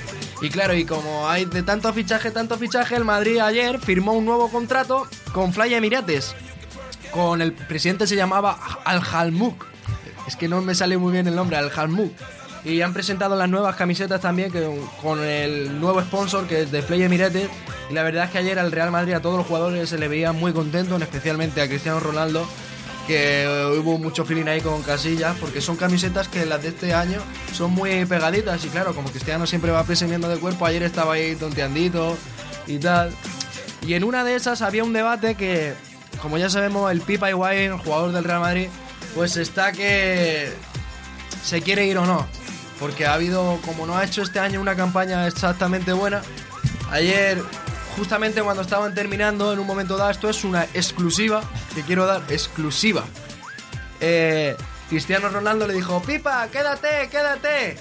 Y 0.43 0.51
claro, 0.51 0.75
y 0.75 0.85
como 0.85 1.29
hay 1.29 1.45
de 1.45 1.63
tanto 1.63 1.93
fichaje, 1.93 2.31
tanto 2.31 2.59
fichaje, 2.59 2.97
el 2.97 3.05
Madrid 3.05 3.39
ayer 3.39 3.79
firmó 3.79 4.13
un 4.13 4.25
nuevo 4.25 4.51
contrato 4.51 5.07
con 5.33 5.53
Fly 5.53 5.75
Emirates 5.75 6.35
con 7.17 7.41
el 7.41 7.53
presidente 7.53 8.07
se 8.07 8.15
llamaba 8.15 8.59
Al 8.85 9.01
Halmuk. 9.01 9.65
Es 10.27 10.37
que 10.37 10.49
no 10.49 10.61
me 10.61 10.75
sale 10.75 10.99
muy 10.99 11.13
bien 11.13 11.27
el 11.27 11.35
nombre, 11.35 11.57
Al 11.57 11.73
Halmuk. 11.75 12.13
Y 12.67 12.83
han 12.83 12.93
presentado 12.93 13.37
las 13.37 13.49
nuevas 13.49 13.77
camisetas 13.77 14.21
también 14.21 14.51
que, 14.51 14.69
con 15.01 15.23
el 15.23 15.81
nuevo 15.81 16.03
sponsor 16.03 16.49
que 16.49 16.63
es 16.63 16.73
de 16.73 16.83
Play 16.83 17.05
Emirates. 17.05 17.49
Y 17.89 17.95
la 17.95 18.03
verdad 18.03 18.25
es 18.25 18.31
que 18.33 18.39
ayer 18.39 18.59
al 18.59 18.73
Real 18.73 18.91
Madrid 18.91 19.13
a 19.13 19.23
todos 19.23 19.37
los 19.37 19.47
jugadores 19.47 19.89
se 19.89 19.99
le 19.99 20.09
veía 20.09 20.33
muy 20.33 20.53
contento, 20.53 20.97
especialmente 20.97 21.63
a 21.63 21.69
Cristiano 21.69 22.01
Ronaldo, 22.01 22.45
que 23.07 23.47
hubo 23.79 23.99
mucho 23.99 24.25
feeling 24.25 24.47
ahí 24.47 24.61
con 24.61 24.83
Casillas, 24.83 25.37
porque 25.41 25.61
son 25.61 25.77
camisetas 25.77 26.27
que 26.27 26.45
las 26.45 26.61
de 26.61 26.71
este 26.71 26.93
año 26.93 27.21
son 27.53 27.71
muy 27.71 28.05
pegaditas. 28.05 28.65
Y 28.65 28.69
claro, 28.69 28.97
como 28.97 29.11
Cristiano 29.11 29.47
siempre 29.47 29.71
va 29.71 29.85
presumiendo 29.85 30.29
del 30.29 30.41
cuerpo, 30.41 30.67
ayer 30.67 30.83
estaba 30.83 31.15
ahí 31.15 31.37
tonteandito 31.37 32.17
y 32.67 32.79
tal. 32.79 33.13
Y 33.87 33.95
en 33.95 34.03
una 34.03 34.25
de 34.25 34.35
esas 34.35 34.61
había 34.61 34.83
un 34.83 34.93
debate 34.93 35.37
que, 35.37 35.75
como 36.21 36.37
ya 36.37 36.51
sabemos, 36.51 36.91
el 36.91 37.01
Pipa 37.01 37.31
Higuaín, 37.31 37.79
jugador 37.79 38.11
del 38.11 38.25
Real 38.25 38.41
Madrid, 38.41 38.67
pues 39.15 39.37
está 39.37 39.71
que 39.71 40.51
se 41.45 41.63
quiere 41.63 41.87
ir 41.87 41.99
o 41.99 42.07
no. 42.07 42.27
Porque 42.79 43.07
ha 43.07 43.15
habido, 43.15 43.59
como 43.65 43.87
no 43.87 43.97
ha 43.97 44.05
hecho 44.05 44.23
este 44.23 44.39
año 44.39 44.61
una 44.61 44.77
campaña 44.77 45.27
exactamente 45.27 45.93
buena, 45.93 46.23
ayer, 46.91 47.43
justamente 47.97 48.43
cuando 48.43 48.63
estaban 48.63 48.95
terminando, 48.95 49.53
en 49.53 49.59
un 49.59 49.67
momento 49.67 49.97
dado, 49.97 50.11
esto 50.11 50.29
es 50.29 50.45
una 50.45 50.65
exclusiva, 50.65 51.43
que 51.75 51.83
quiero 51.83 52.07
dar, 52.07 52.23
exclusiva. 52.29 53.05
Eh, 54.01 54.57
Cristiano 54.91 55.29
Ronaldo 55.29 55.67
le 55.67 55.75
dijo, 55.75 56.03
Pipa, 56.03 56.49
quédate, 56.49 57.09
quédate. 57.11 57.79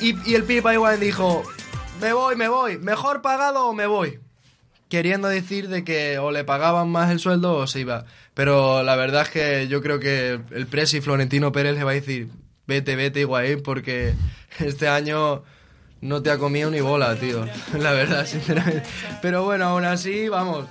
Y, 0.00 0.30
y 0.30 0.34
el 0.34 0.44
Pipa 0.44 0.72
igual 0.72 0.98
dijo, 0.98 1.42
me 2.00 2.12
voy, 2.12 2.36
me 2.36 2.48
voy, 2.48 2.78
mejor 2.78 3.22
pagado 3.22 3.66
o 3.66 3.72
me 3.74 3.86
voy 3.86 4.18
queriendo 4.94 5.26
decir 5.26 5.68
de 5.68 5.82
que 5.82 6.18
o 6.20 6.30
le 6.30 6.44
pagaban 6.44 6.88
más 6.88 7.10
el 7.10 7.18
sueldo 7.18 7.54
o 7.56 7.66
se 7.66 7.80
iba. 7.80 8.04
Pero 8.32 8.84
la 8.84 8.94
verdad 8.94 9.22
es 9.22 9.30
que 9.30 9.66
yo 9.66 9.82
creo 9.82 9.98
que 9.98 10.38
el 10.52 10.66
Presi 10.68 11.00
Florentino 11.00 11.50
Pérez 11.50 11.74
le 11.74 11.82
va 11.82 11.90
a 11.90 11.94
decir, 11.94 12.28
vete, 12.66 12.96
vete 12.96 13.20
Higuaín, 13.20 13.62
porque 13.62 14.14
este 14.58 14.88
año 14.88 15.42
no 16.00 16.22
te 16.22 16.30
ha 16.30 16.38
comido 16.38 16.70
ni 16.70 16.80
bola, 16.80 17.16
tío. 17.16 17.46
La 17.78 17.92
verdad, 17.92 18.26
sinceramente. 18.26 18.82
Pero 19.22 19.44
bueno, 19.44 19.66
aún 19.66 19.84
así, 19.84 20.28
vamos. 20.28 20.66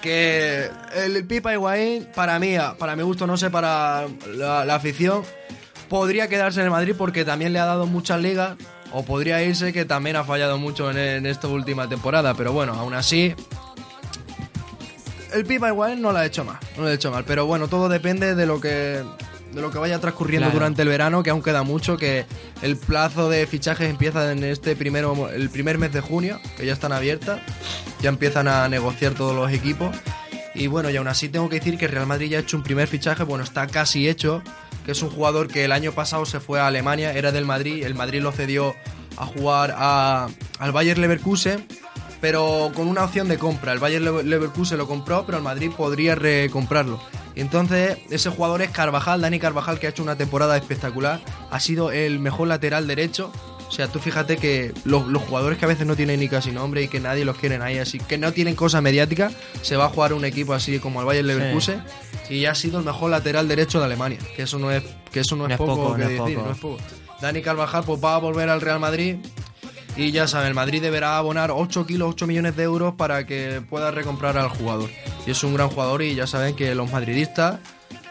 Que 0.00 0.70
el 0.94 1.24
Pipa 1.26 1.52
Higuaín, 1.52 2.08
para 2.14 2.38
mí, 2.38 2.56
para 2.78 2.96
mi 2.96 3.02
gusto, 3.02 3.26
no 3.26 3.36
sé, 3.36 3.50
para 3.50 4.06
la, 4.34 4.64
la 4.64 4.74
afición, 4.76 5.24
podría 5.88 6.28
quedarse 6.28 6.60
en 6.60 6.66
el 6.66 6.70
Madrid 6.70 6.94
porque 6.96 7.24
también 7.24 7.52
le 7.52 7.58
ha 7.58 7.66
dado 7.66 7.86
muchas 7.86 8.20
ligas. 8.20 8.56
O 8.92 9.04
podría 9.04 9.42
irse 9.42 9.72
que 9.72 9.84
también 9.84 10.16
ha 10.16 10.24
fallado 10.24 10.58
mucho 10.58 10.90
en, 10.90 11.26
esta 11.26 11.48
última 11.48 11.88
temporada. 11.88 12.34
Pero 12.34 12.52
bueno, 12.52 12.72
aún 12.74 12.94
así, 12.94 13.34
el 15.34 15.44
Pipa 15.44 15.68
igual 15.68 16.00
no 16.00 16.12
lo 16.12 16.18
ha 16.18 16.24
hecho 16.24 16.44
mal, 16.44 16.58
no 16.76 16.84
lo 16.84 16.88
ha 16.88 16.92
hecho 16.92 17.10
mal, 17.10 17.24
pero 17.24 17.46
bueno, 17.46 17.68
todo 17.68 17.88
depende 17.88 18.34
de 18.34 18.46
lo 18.46 18.60
que 18.60 19.02
de 19.52 19.60
lo 19.62 19.70
que 19.70 19.78
vaya 19.78 19.98
transcurriendo 20.00 20.46
Claro. 20.48 20.58
durante 20.58 20.82
el 20.82 20.88
verano, 20.88 21.22
que 21.22 21.30
aún 21.30 21.42
queda 21.42 21.62
mucho, 21.62 21.96
que 21.96 22.26
el 22.62 22.76
plazo 22.76 23.30
de 23.30 23.46
fichajes 23.46 23.88
empieza 23.88 24.30
en 24.32 24.44
este 24.44 24.76
primero 24.76 25.30
el 25.30 25.48
primer 25.50 25.78
mes 25.78 25.92
de 25.92 26.00
junio, 26.00 26.38
que 26.56 26.66
ya 26.66 26.72
están 26.74 26.92
abiertas, 26.92 27.40
ya 28.02 28.10
empiezan 28.10 28.48
a 28.48 28.68
negociar 28.68 29.14
todos 29.14 29.34
los 29.34 29.50
equipos. 29.52 29.96
Y 30.54 30.66
bueno, 30.68 30.90
y 30.90 30.96
aún 30.96 31.08
así 31.08 31.28
tengo 31.28 31.48
que 31.48 31.56
decir 31.58 31.78
que 31.78 31.86
Real 31.88 32.06
Madrid 32.06 32.30
ya 32.30 32.38
ha 32.38 32.40
hecho 32.40 32.56
un 32.56 32.62
primer 32.62 32.88
fichaje, 32.88 33.22
bueno, 33.24 33.44
está 33.44 33.66
casi 33.66 34.08
hecho, 34.08 34.42
que 34.84 34.92
es 34.92 35.02
un 35.02 35.10
jugador 35.10 35.48
que 35.48 35.64
el 35.64 35.72
año 35.72 35.92
pasado 35.92 36.24
se 36.26 36.40
fue 36.40 36.60
a 36.60 36.66
Alemania, 36.66 37.12
era 37.12 37.32
del 37.32 37.44
Madrid, 37.44 37.84
el 37.84 37.94
Madrid 37.94 38.20
lo 38.22 38.32
cedió 38.32 38.74
a 39.16 39.26
jugar 39.26 39.74
a- 39.76 40.28
al 40.58 40.72
Bayer 40.72 40.98
Leverkusen, 40.98 41.66
pero 42.20 42.72
con 42.74 42.88
una 42.88 43.04
opción 43.04 43.28
de 43.28 43.38
compra. 43.38 43.72
El 43.72 43.78
Bayer 43.78 44.00
Lever- 44.02 44.24
Leverkusen 44.24 44.78
lo 44.78 44.86
compró, 44.86 45.24
pero 45.26 45.38
el 45.38 45.44
Madrid 45.44 45.70
podría 45.76 46.14
recomprarlo. 46.14 47.00
Y 47.36 47.42
entonces 47.42 47.98
ese 48.10 48.30
jugador 48.30 48.62
es 48.62 48.70
Carvajal, 48.70 49.20
Dani 49.20 49.38
Carvajal, 49.38 49.78
que 49.78 49.86
ha 49.86 49.90
hecho 49.90 50.02
una 50.02 50.16
temporada 50.16 50.56
espectacular. 50.56 51.20
Ha 51.50 51.60
sido 51.60 51.92
el 51.92 52.18
mejor 52.18 52.48
lateral 52.48 52.86
derecho. 52.86 53.30
O 53.68 53.72
sea, 53.72 53.88
tú 53.88 53.98
fíjate 53.98 54.38
que 54.38 54.72
los, 54.84 55.06
los 55.06 55.22
jugadores 55.22 55.58
que 55.58 55.66
a 55.66 55.68
veces 55.68 55.86
no 55.86 55.96
tienen 55.96 56.20
ni 56.20 56.28
casi 56.28 56.50
nombre 56.50 56.82
y 56.82 56.88
que 56.88 56.98
nadie 56.98 57.24
los 57.24 57.36
quiere 57.36 57.56
ahí, 57.56 57.78
así 57.78 57.98
que 57.98 58.16
no 58.16 58.32
tienen 58.32 58.54
cosa 58.54 58.80
mediática, 58.80 59.32
se 59.60 59.76
va 59.76 59.86
a 59.86 59.88
jugar 59.88 60.12
un 60.12 60.24
equipo 60.24 60.54
así 60.54 60.78
como 60.78 61.00
el 61.00 61.06
Bayer 61.06 61.24
Leverkusen 61.24 61.82
y 62.30 62.46
ha 62.46 62.54
sido 62.54 62.78
el 62.78 62.84
mejor 62.84 63.10
lateral 63.10 63.48
derecho 63.48 63.80
de 63.80 63.86
Alemania. 63.86 64.18
Que 64.34 64.42
eso 64.42 64.58
no 64.58 64.70
es, 64.70 64.84
que 65.12 65.20
eso 65.20 65.36
no 65.36 65.44
es, 65.44 65.48
No 65.48 65.54
es 65.54 65.58
poco, 65.58 65.76
poco, 65.76 65.92
que 65.96 66.04
no 66.04 66.04
es 66.04 66.18
decir, 66.18 66.36
poco. 66.36 66.46
no 66.46 66.52
es 66.52 66.58
poco. 66.58 66.78
Dani 67.20 67.42
Carvajal 67.42 67.84
pues 67.84 68.02
va 68.02 68.14
a 68.14 68.18
volver 68.18 68.48
al 68.48 68.60
Real 68.60 68.80
Madrid 68.80 69.16
y 69.96 70.10
ya 70.10 70.28
saben, 70.28 70.48
el 70.48 70.54
Madrid 70.54 70.82
deberá 70.82 71.16
abonar 71.16 71.50
8 71.50 71.86
kilos, 71.86 72.10
8 72.10 72.26
millones 72.26 72.56
de 72.56 72.64
euros 72.64 72.94
para 72.94 73.26
que 73.26 73.62
pueda 73.68 73.90
recomprar 73.90 74.36
al 74.36 74.48
jugador. 74.48 74.90
Y 75.26 75.30
es 75.30 75.42
un 75.42 75.54
gran 75.54 75.70
jugador 75.70 76.02
y 76.02 76.14
ya 76.14 76.26
saben 76.26 76.54
que 76.54 76.74
los 76.74 76.92
madridistas 76.92 77.60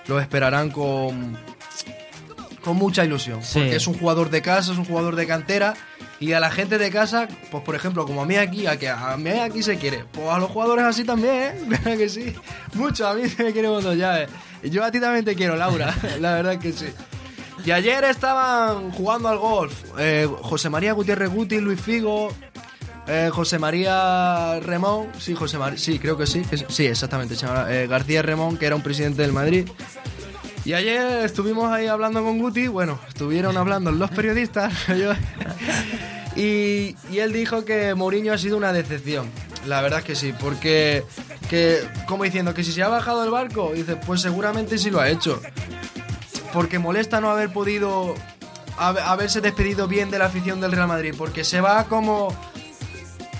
lo 0.07 0.19
esperarán 0.19 0.71
con, 0.71 1.37
con 2.63 2.75
mucha 2.75 3.05
ilusión. 3.05 3.43
Sí. 3.43 3.59
Porque 3.59 3.75
es 3.75 3.87
un 3.87 3.97
jugador 3.97 4.31
de 4.31 4.41
casa, 4.41 4.71
es 4.71 4.77
un 4.77 4.85
jugador 4.85 5.15
de 5.15 5.27
cantera. 5.27 5.75
Y 6.19 6.31
a 6.31 6.39
la 6.39 6.49
gente 6.49 6.77
de 6.77 6.89
casa, 6.89 7.27
pues 7.51 7.63
por 7.63 7.75
ejemplo, 7.75 8.05
como 8.05 8.23
a 8.23 8.25
mí 8.25 8.37
aquí, 8.37 8.65
a 8.67 8.79
que 8.79 8.89
a 8.89 9.15
mí 9.17 9.29
aquí 9.31 9.61
se 9.61 9.77
quiere, 9.77 10.05
pues 10.11 10.27
a 10.29 10.39
los 10.39 10.49
jugadores 10.49 10.85
así 10.85 11.03
también, 11.03 11.35
¿eh? 11.35 11.55
¿Verdad 11.67 11.97
que 11.97 12.09
sí? 12.09 12.33
Mucho, 12.73 13.07
a 13.07 13.13
mí 13.13 13.27
se 13.29 13.43
me 13.43 13.51
quiere 13.51 13.67
cuando 13.67 13.93
llaves. 13.93 14.29
Y 14.63 14.69
yo 14.69 14.83
a 14.83 14.91
ti 14.91 14.99
también 14.99 15.25
te 15.25 15.35
quiero, 15.35 15.55
Laura, 15.55 15.93
la 16.19 16.35
verdad 16.35 16.57
que 16.57 16.71
sí. 16.71 16.87
Y 17.65 17.71
ayer 17.71 18.03
estaban 18.03 18.91
jugando 18.91 19.27
al 19.27 19.39
golf 19.39 19.73
eh, 19.97 20.29
José 20.43 20.69
María 20.69 20.93
Gutiérrez 20.93 21.31
Guti, 21.31 21.59
Luis 21.59 21.81
Figo, 21.81 22.31
eh, 23.07 23.31
José 23.33 23.57
María 23.57 24.59
Remón, 24.59 25.07
sí, 25.17 25.33
José 25.33 25.57
María, 25.57 25.79
sí, 25.79 25.97
creo 25.97 26.15
que 26.15 26.27
sí, 26.27 26.43
sí, 26.69 26.85
exactamente, 26.85 27.35
eh, 27.69 27.87
García 27.89 28.21
Remón, 28.21 28.57
que 28.57 28.67
era 28.67 28.75
un 28.75 28.83
presidente 28.83 29.23
del 29.23 29.33
Madrid. 29.33 29.67
Y 30.63 30.73
ayer 30.73 31.25
estuvimos 31.25 31.71
ahí 31.71 31.87
hablando 31.87 32.23
con 32.23 32.37
Guti, 32.37 32.67
bueno, 32.67 32.99
estuvieron 33.07 33.57
hablando 33.57 33.91
los 33.91 34.11
periodistas, 34.11 34.71
y, 36.35 36.95
y 37.09 37.19
él 37.19 37.33
dijo 37.33 37.65
que 37.65 37.95
Mourinho 37.95 38.31
ha 38.31 38.37
sido 38.37 38.57
una 38.57 38.73
decepción. 38.73 39.27
La 39.65 39.81
verdad 39.81 39.99
es 39.99 40.05
que 40.05 40.15
sí, 40.15 40.35
porque, 40.39 41.03
que, 41.49 41.79
como 42.07 42.23
diciendo 42.23 42.53
que 42.53 42.63
si 42.63 42.71
se 42.71 42.83
ha 42.83 42.89
bajado 42.89 43.23
el 43.23 43.31
barco, 43.31 43.71
dice, 43.73 43.95
pues 43.95 44.21
seguramente 44.21 44.77
sí 44.77 44.91
lo 44.91 44.99
ha 44.99 45.09
hecho 45.09 45.41
porque 46.55 46.79
molesta 46.79 47.21
no 47.21 47.29
haber 47.29 47.53
podido 47.53 48.15
hab- 48.79 48.99
haberse 49.05 49.41
despedido 49.41 49.87
bien 49.87 50.09
de 50.09 50.17
la 50.17 50.25
afición 50.25 50.59
del 50.59 50.71
Real 50.71 50.87
Madrid, 50.87 51.13
porque 51.15 51.43
se 51.43 51.61
va 51.61 51.83
como 51.83 52.33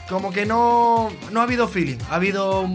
como 0.10 0.32
que 0.32 0.46
no 0.46 1.10
no 1.32 1.40
ha 1.40 1.44
habido 1.44 1.68
feeling, 1.68 1.98
ha 2.12 2.16
habido 2.16 2.70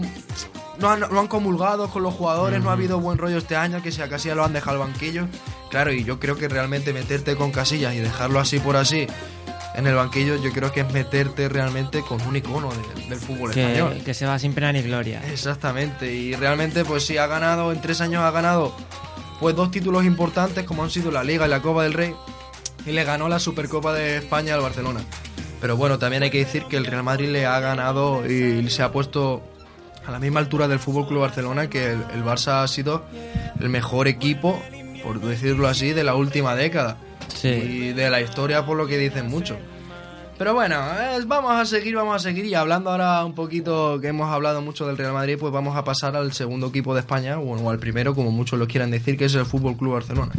no 0.79 0.89
han, 0.89 0.99
no 1.01 1.19
han 1.19 1.27
comulgado 1.27 1.89
con 1.89 2.03
los 2.03 2.13
jugadores, 2.13 2.61
no 2.61 2.69
ha 2.71 2.73
habido 2.73 2.99
buen 2.99 3.17
rollo 3.17 3.37
este 3.37 3.55
año, 3.55 3.81
que 3.81 3.91
si 3.91 4.01
a 4.01 4.09
Casillas 4.09 4.35
lo 4.35 4.43
han 4.43 4.51
dejado 4.53 4.81
al 4.81 4.87
banquillo. 4.89 5.27
Claro, 5.69 5.93
y 5.93 6.03
yo 6.03 6.19
creo 6.19 6.35
que 6.35 6.49
realmente 6.49 6.91
meterte 6.91 7.35
con 7.37 7.51
Casillas 7.51 7.93
y 7.93 7.99
dejarlo 7.99 8.39
así 8.39 8.59
por 8.59 8.75
así 8.75 9.07
en 9.75 9.87
el 9.87 9.95
banquillo, 9.95 10.35
yo 10.41 10.51
creo 10.51 10.71
que 10.73 10.81
es 10.81 10.91
meterte 10.91 11.47
realmente 11.47 12.01
con 12.01 12.19
un 12.23 12.35
icono 12.35 12.71
de- 12.71 13.05
del 13.07 13.19
fútbol 13.19 13.51
español. 13.51 13.93
Que, 13.99 14.03
que 14.03 14.13
se 14.13 14.25
va 14.25 14.37
sin 14.39 14.53
pena 14.53 14.73
ni 14.73 14.81
gloria. 14.81 15.21
Exactamente, 15.31 16.11
y 16.11 16.33
realmente 16.35 16.83
pues 16.83 17.05
sí 17.05 17.17
ha 17.17 17.27
ganado, 17.27 17.71
en 17.71 17.79
tres 17.79 18.01
años 18.01 18.23
ha 18.23 18.31
ganado 18.31 18.75
pues 19.41 19.55
dos 19.55 19.71
títulos 19.71 20.05
importantes 20.05 20.63
como 20.63 20.83
han 20.83 20.89
sido 20.89 21.11
la 21.11 21.23
Liga 21.25 21.45
y 21.45 21.49
la 21.49 21.61
Copa 21.61 21.83
del 21.83 21.91
Rey 21.93 22.13
y 22.85 22.91
le 22.91 23.03
ganó 23.03 23.27
la 23.27 23.39
Supercopa 23.39 23.91
de 23.93 24.17
España 24.17 24.53
al 24.55 24.61
Barcelona. 24.61 25.01
Pero 25.59 25.75
bueno, 25.75 25.99
también 25.99 26.23
hay 26.23 26.29
que 26.29 26.39
decir 26.39 26.63
que 26.69 26.77
el 26.77 26.85
Real 26.85 27.03
Madrid 27.03 27.27
le 27.29 27.45
ha 27.45 27.59
ganado 27.59 28.25
y 28.25 28.67
se 28.69 28.81
ha 28.83 28.91
puesto 28.91 29.43
a 30.05 30.11
la 30.11 30.17
misma 30.19 30.39
altura 30.39 30.67
del 30.67 30.79
Fútbol 30.79 31.07
Club 31.07 31.21
Barcelona 31.21 31.69
que 31.69 31.91
el, 31.91 32.03
el 32.13 32.23
Barça 32.23 32.63
ha 32.63 32.67
sido 32.67 33.03
el 33.59 33.69
mejor 33.69 34.07
equipo, 34.07 34.61
por 35.03 35.19
decirlo 35.19 35.67
así, 35.67 35.91
de 35.93 36.03
la 36.03 36.15
última 36.15 36.55
década 36.55 36.97
Sí. 37.27 37.47
y 37.49 37.93
de 37.93 38.09
la 38.09 38.21
historia 38.21 38.65
por 38.65 38.77
lo 38.77 38.87
que 38.87 38.97
dicen 38.97 39.27
mucho. 39.27 39.57
Pero 40.41 40.55
bueno, 40.55 40.83
vamos 41.27 41.51
a 41.51 41.65
seguir, 41.65 41.95
vamos 41.95 42.15
a 42.15 42.17
seguir 42.19 42.45
y 42.45 42.55
hablando 42.55 42.89
ahora 42.89 43.23
un 43.23 43.35
poquito 43.35 43.99
que 44.01 44.07
hemos 44.07 44.27
hablado 44.27 44.59
mucho 44.59 44.87
del 44.87 44.97
Real 44.97 45.13
Madrid, 45.13 45.37
pues 45.39 45.53
vamos 45.53 45.77
a 45.77 45.83
pasar 45.83 46.15
al 46.15 46.33
segundo 46.33 46.69
equipo 46.69 46.95
de 46.95 47.01
España, 47.01 47.37
o 47.37 47.69
al 47.69 47.77
primero, 47.77 48.15
como 48.15 48.31
muchos 48.31 48.57
lo 48.57 48.65
quieran 48.65 48.89
decir, 48.89 49.19
que 49.19 49.25
es 49.25 49.35
el 49.35 49.45
Fútbol 49.45 49.77
Club 49.77 49.93
Barcelona. 49.93 50.31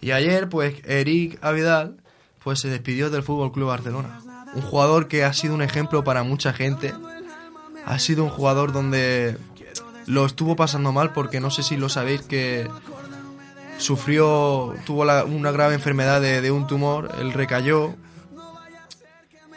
Y 0.00 0.12
ayer, 0.12 0.48
pues 0.48 0.76
Eric 0.84 1.40
Avidal, 1.42 1.96
pues 2.44 2.60
se 2.60 2.68
despidió 2.68 3.10
del 3.10 3.24
Fútbol 3.24 3.50
Club 3.50 3.66
Barcelona. 3.66 4.20
Un 4.54 4.62
jugador 4.62 5.08
que 5.08 5.24
ha 5.24 5.32
sido 5.32 5.54
un 5.54 5.62
ejemplo 5.62 6.04
para 6.04 6.22
mucha 6.22 6.52
gente. 6.52 6.94
Ha 7.84 7.98
sido 7.98 8.22
un 8.22 8.30
jugador 8.30 8.70
donde 8.70 9.38
lo 10.06 10.24
estuvo 10.24 10.54
pasando 10.54 10.92
mal 10.92 11.12
porque 11.12 11.40
no 11.40 11.50
sé 11.50 11.64
si 11.64 11.76
lo 11.76 11.88
sabéis 11.88 12.22
que 12.22 12.68
sufrió, 13.78 14.72
tuvo 14.86 15.02
una 15.02 15.50
grave 15.50 15.74
enfermedad 15.74 16.20
de, 16.20 16.40
de 16.42 16.52
un 16.52 16.68
tumor, 16.68 17.10
él 17.18 17.32
recayó, 17.32 17.96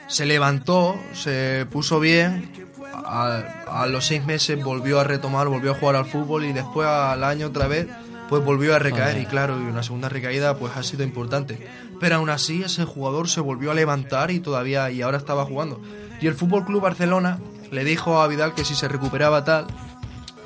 se 0.08 0.26
levantó, 0.26 0.96
se 1.14 1.66
puso 1.72 2.00
bien, 2.00 2.52
a, 2.94 3.42
a 3.68 3.88
los 3.88 4.06
seis 4.06 4.26
meses 4.26 4.64
volvió 4.64 5.00
a 5.00 5.04
retomar, 5.04 5.48
volvió 5.48 5.72
a 5.72 5.76
jugar 5.76 5.96
al 5.96 6.06
fútbol 6.06 6.46
y 6.46 6.54
después 6.54 6.88
al 6.88 7.24
año 7.24 7.48
otra 7.48 7.68
vez, 7.68 7.88
pues 8.30 8.44
volvió 8.44 8.76
a 8.76 8.80
recaer 8.80 9.18
y 9.22 9.26
claro, 9.26 9.60
y 9.60 9.64
una 9.64 9.84
segunda 9.84 10.10
recaída 10.10 10.58
pues 10.58 10.76
ha 10.76 10.84
sido 10.84 11.04
importante. 11.04 11.68
Pero 12.00 12.16
aún 12.16 12.30
así 12.30 12.64
ese 12.64 12.86
jugador 12.86 13.30
se 13.30 13.42
volvió 13.42 13.72
a 13.72 13.74
levantar 13.74 14.32
y 14.32 14.40
todavía, 14.40 14.90
y 14.92 15.02
ahora 15.02 15.18
estaba 15.18 15.46
jugando. 15.46 15.82
Y 16.22 16.28
el 16.28 16.36
Fútbol 16.36 16.66
Club 16.66 16.82
Barcelona 16.82 17.40
le 17.72 17.84
dijo 17.84 18.22
a 18.22 18.28
Vidal 18.28 18.54
que 18.54 18.66
si 18.66 18.76
se 18.76 18.88
recuperaba 18.88 19.44
tal, 19.44 19.68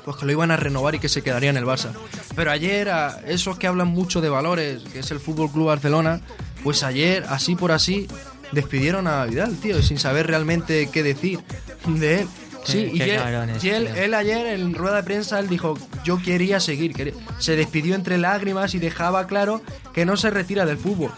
pues 0.04 0.16
que 0.16 0.26
lo 0.26 0.32
iban 0.32 0.50
a 0.50 0.56
renovar 0.56 0.94
y 0.94 0.98
que 0.98 1.08
se 1.08 1.22
quedaría 1.22 1.50
en 1.50 1.56
el 1.56 1.64
Barça. 1.64 1.92
Pero 2.34 2.50
ayer, 2.50 2.90
a 2.90 3.20
esos 3.26 3.58
que 3.58 3.66
hablan 3.66 3.88
mucho 3.88 4.20
de 4.20 4.28
valores, 4.28 4.82
que 4.92 5.00
es 5.00 5.10
el 5.10 5.20
Fútbol 5.20 5.50
Club 5.50 5.66
Barcelona, 5.66 6.20
pues 6.62 6.82
ayer, 6.82 7.24
así 7.28 7.56
por 7.56 7.72
así, 7.72 8.08
despidieron 8.52 9.06
a 9.06 9.24
Vidal, 9.24 9.56
tío, 9.56 9.82
sin 9.82 9.98
saber 9.98 10.26
realmente 10.26 10.88
qué 10.92 11.02
decir 11.02 11.40
de 11.86 12.20
él. 12.20 12.28
Sí, 12.62 12.90
y, 12.92 13.00
él, 13.00 13.16
cabrones, 13.16 13.64
y 13.64 13.70
él, 13.70 13.86
él 13.86 14.12
ayer 14.12 14.46
en 14.48 14.74
rueda 14.74 14.96
de 14.96 15.02
prensa 15.02 15.40
él 15.40 15.48
dijo, 15.48 15.78
yo 16.04 16.20
quería 16.22 16.60
seguir, 16.60 16.92
quería-". 16.92 17.14
se 17.38 17.56
despidió 17.56 17.94
entre 17.94 18.18
lágrimas 18.18 18.74
y 18.74 18.78
dejaba 18.78 19.26
claro 19.26 19.62
que 19.94 20.04
no 20.04 20.18
se 20.18 20.30
retira 20.30 20.66
del 20.66 20.76
fútbol. 20.76 21.10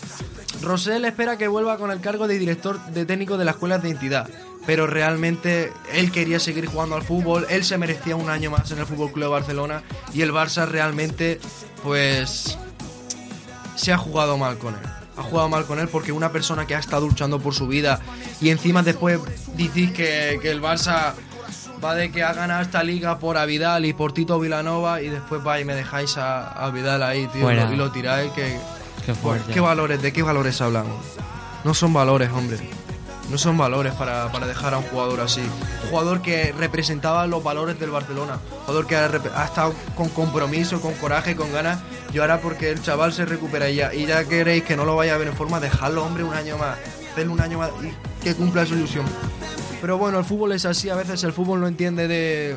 Rosell 0.63 1.05
espera 1.05 1.39
que 1.39 1.49
vuelva 1.49 1.77
con 1.79 1.91
el 1.91 2.01
cargo 2.01 2.29
de 2.29 2.39
director 2.39 2.81
de 2.87 3.05
técnico 3.05 3.37
de 3.37 3.45
las 3.45 3.57
escuelas 3.57 3.83
de 3.83 3.91
entidad, 3.91 4.29
pero 4.67 4.87
realmente 4.87 5.73
él 5.93 6.13
quería 6.13 6.39
seguir 6.39 6.67
jugando 6.67 6.95
al 6.95 7.03
fútbol, 7.03 7.47
él 7.51 7.65
se 7.65 7.79
merecía 7.79 8.17
un 8.17 8.31
año 8.31 8.51
más 8.51 8.71
en 8.71 8.79
el 8.79 8.87
Fútbol 8.87 9.13
Club 9.13 9.31
Barcelona 9.31 9.83
y 10.15 10.23
el 10.23 10.33
Barça 10.33 10.67
realmente 10.67 11.41
pues 11.83 12.57
se 13.75 13.93
ha 13.93 13.99
jugado 13.99 14.39
mal 14.39 14.59
con 14.59 14.75
él. 14.75 14.92
Ha 15.17 15.23
jugado 15.23 15.49
mal 15.49 15.65
con 15.67 15.79
él 15.79 15.89
porque 15.89 16.11
una 16.13 16.33
persona 16.33 16.67
que 16.67 16.75
ha 16.75 16.79
estado 16.79 17.07
luchando 17.07 17.39
por 17.39 17.55
su 17.55 17.67
vida 17.67 18.01
y 18.41 18.51
encima 18.51 18.83
después 18.83 19.21
decís 19.57 19.91
que, 19.93 20.39
que 20.41 20.51
el 20.51 20.63
Barça 20.63 21.13
va 21.85 21.95
de 21.95 22.11
que 22.11 22.23
ha 22.23 22.33
ganado 22.33 22.63
esta 22.63 22.83
liga 22.83 23.19
por 23.19 23.37
a 23.37 23.45
Vidal 23.45 23.85
y 23.85 23.93
por 23.93 24.13
Tito 24.13 24.39
Vilanova 24.41 25.03
y 25.03 25.09
después 25.09 25.47
va 25.47 25.61
y 25.61 25.65
me 25.65 25.75
dejáis 25.75 26.17
a, 26.17 26.49
a 26.53 26.71
Vidal 26.71 27.03
ahí, 27.03 27.27
tío, 27.27 27.41
y 27.41 27.43
Fuera. 27.43 27.65
lo, 27.67 27.73
y 27.73 27.77
lo 27.77 27.91
tiráis. 27.91 28.33
Que. 28.33 28.57
¿Qué 29.53 29.61
valores? 29.61 30.01
¿De 30.01 30.13
qué 30.13 30.23
valores 30.23 30.61
hablamos? 30.61 30.97
No 31.65 31.75
son 31.75 31.93
valores, 31.93 32.31
hombre. 32.31 32.59
No 33.31 33.39
son 33.39 33.57
valores 33.57 33.95
para, 33.95 34.31
para 34.31 34.47
dejar 34.47 34.75
a 34.75 34.79
un 34.79 34.85
jugador 34.85 35.21
así. 35.21 35.41
Un 35.85 35.91
jugador 35.91 36.21
que 36.23 36.53
representaba 36.53 37.27
los 37.27 37.43
valores 37.43 37.79
del 37.79 37.91
Barcelona. 37.91 38.39
Un 38.53 38.59
jugador 38.61 38.87
que 38.87 38.97
ha, 38.97 39.45
estado 39.45 39.75
con 39.95 40.09
compromiso, 40.11 40.81
con 40.81 40.93
coraje, 40.95 41.35
con 41.37 41.51
ganas. 41.53 41.81
Y 42.13 42.19
ahora 42.19 42.41
porque 42.41 42.71
el 42.71 42.83
chaval 42.83 43.13
se 43.13 43.25
recupera 43.25 43.71
y 43.71 43.77
ya, 43.77 43.95
y 43.95 44.05
ya 44.07 44.25
queréis 44.25 44.65
que 44.65 44.77
no 44.77 44.85
lo 44.85 44.97
vaya 44.97 45.15
a 45.15 45.19
ver 45.19 45.29
en 45.29 45.35
forma, 45.35 45.61
dejadlo, 45.61 46.05
hombre, 46.05 46.25
un 46.25 46.35
año 46.35 46.59
más. 46.59 46.77
Hacerle 47.13 47.33
un 47.33 47.41
año 47.41 47.59
más 47.59 47.71
y 47.83 48.25
que 48.25 48.35
cumpla 48.35 48.67
su 48.67 48.75
ilusión. 48.75 49.07
Pero 49.81 49.99
bueno, 49.99 50.19
el 50.19 50.25
fútbol 50.25 50.53
es 50.53 50.65
así. 50.67 50.91
A 50.91 50.95
veces 50.95 51.23
el 51.25 51.33
fútbol 51.33 51.61
no 51.61 51.67
entiende 51.69 52.09
de, 52.09 52.57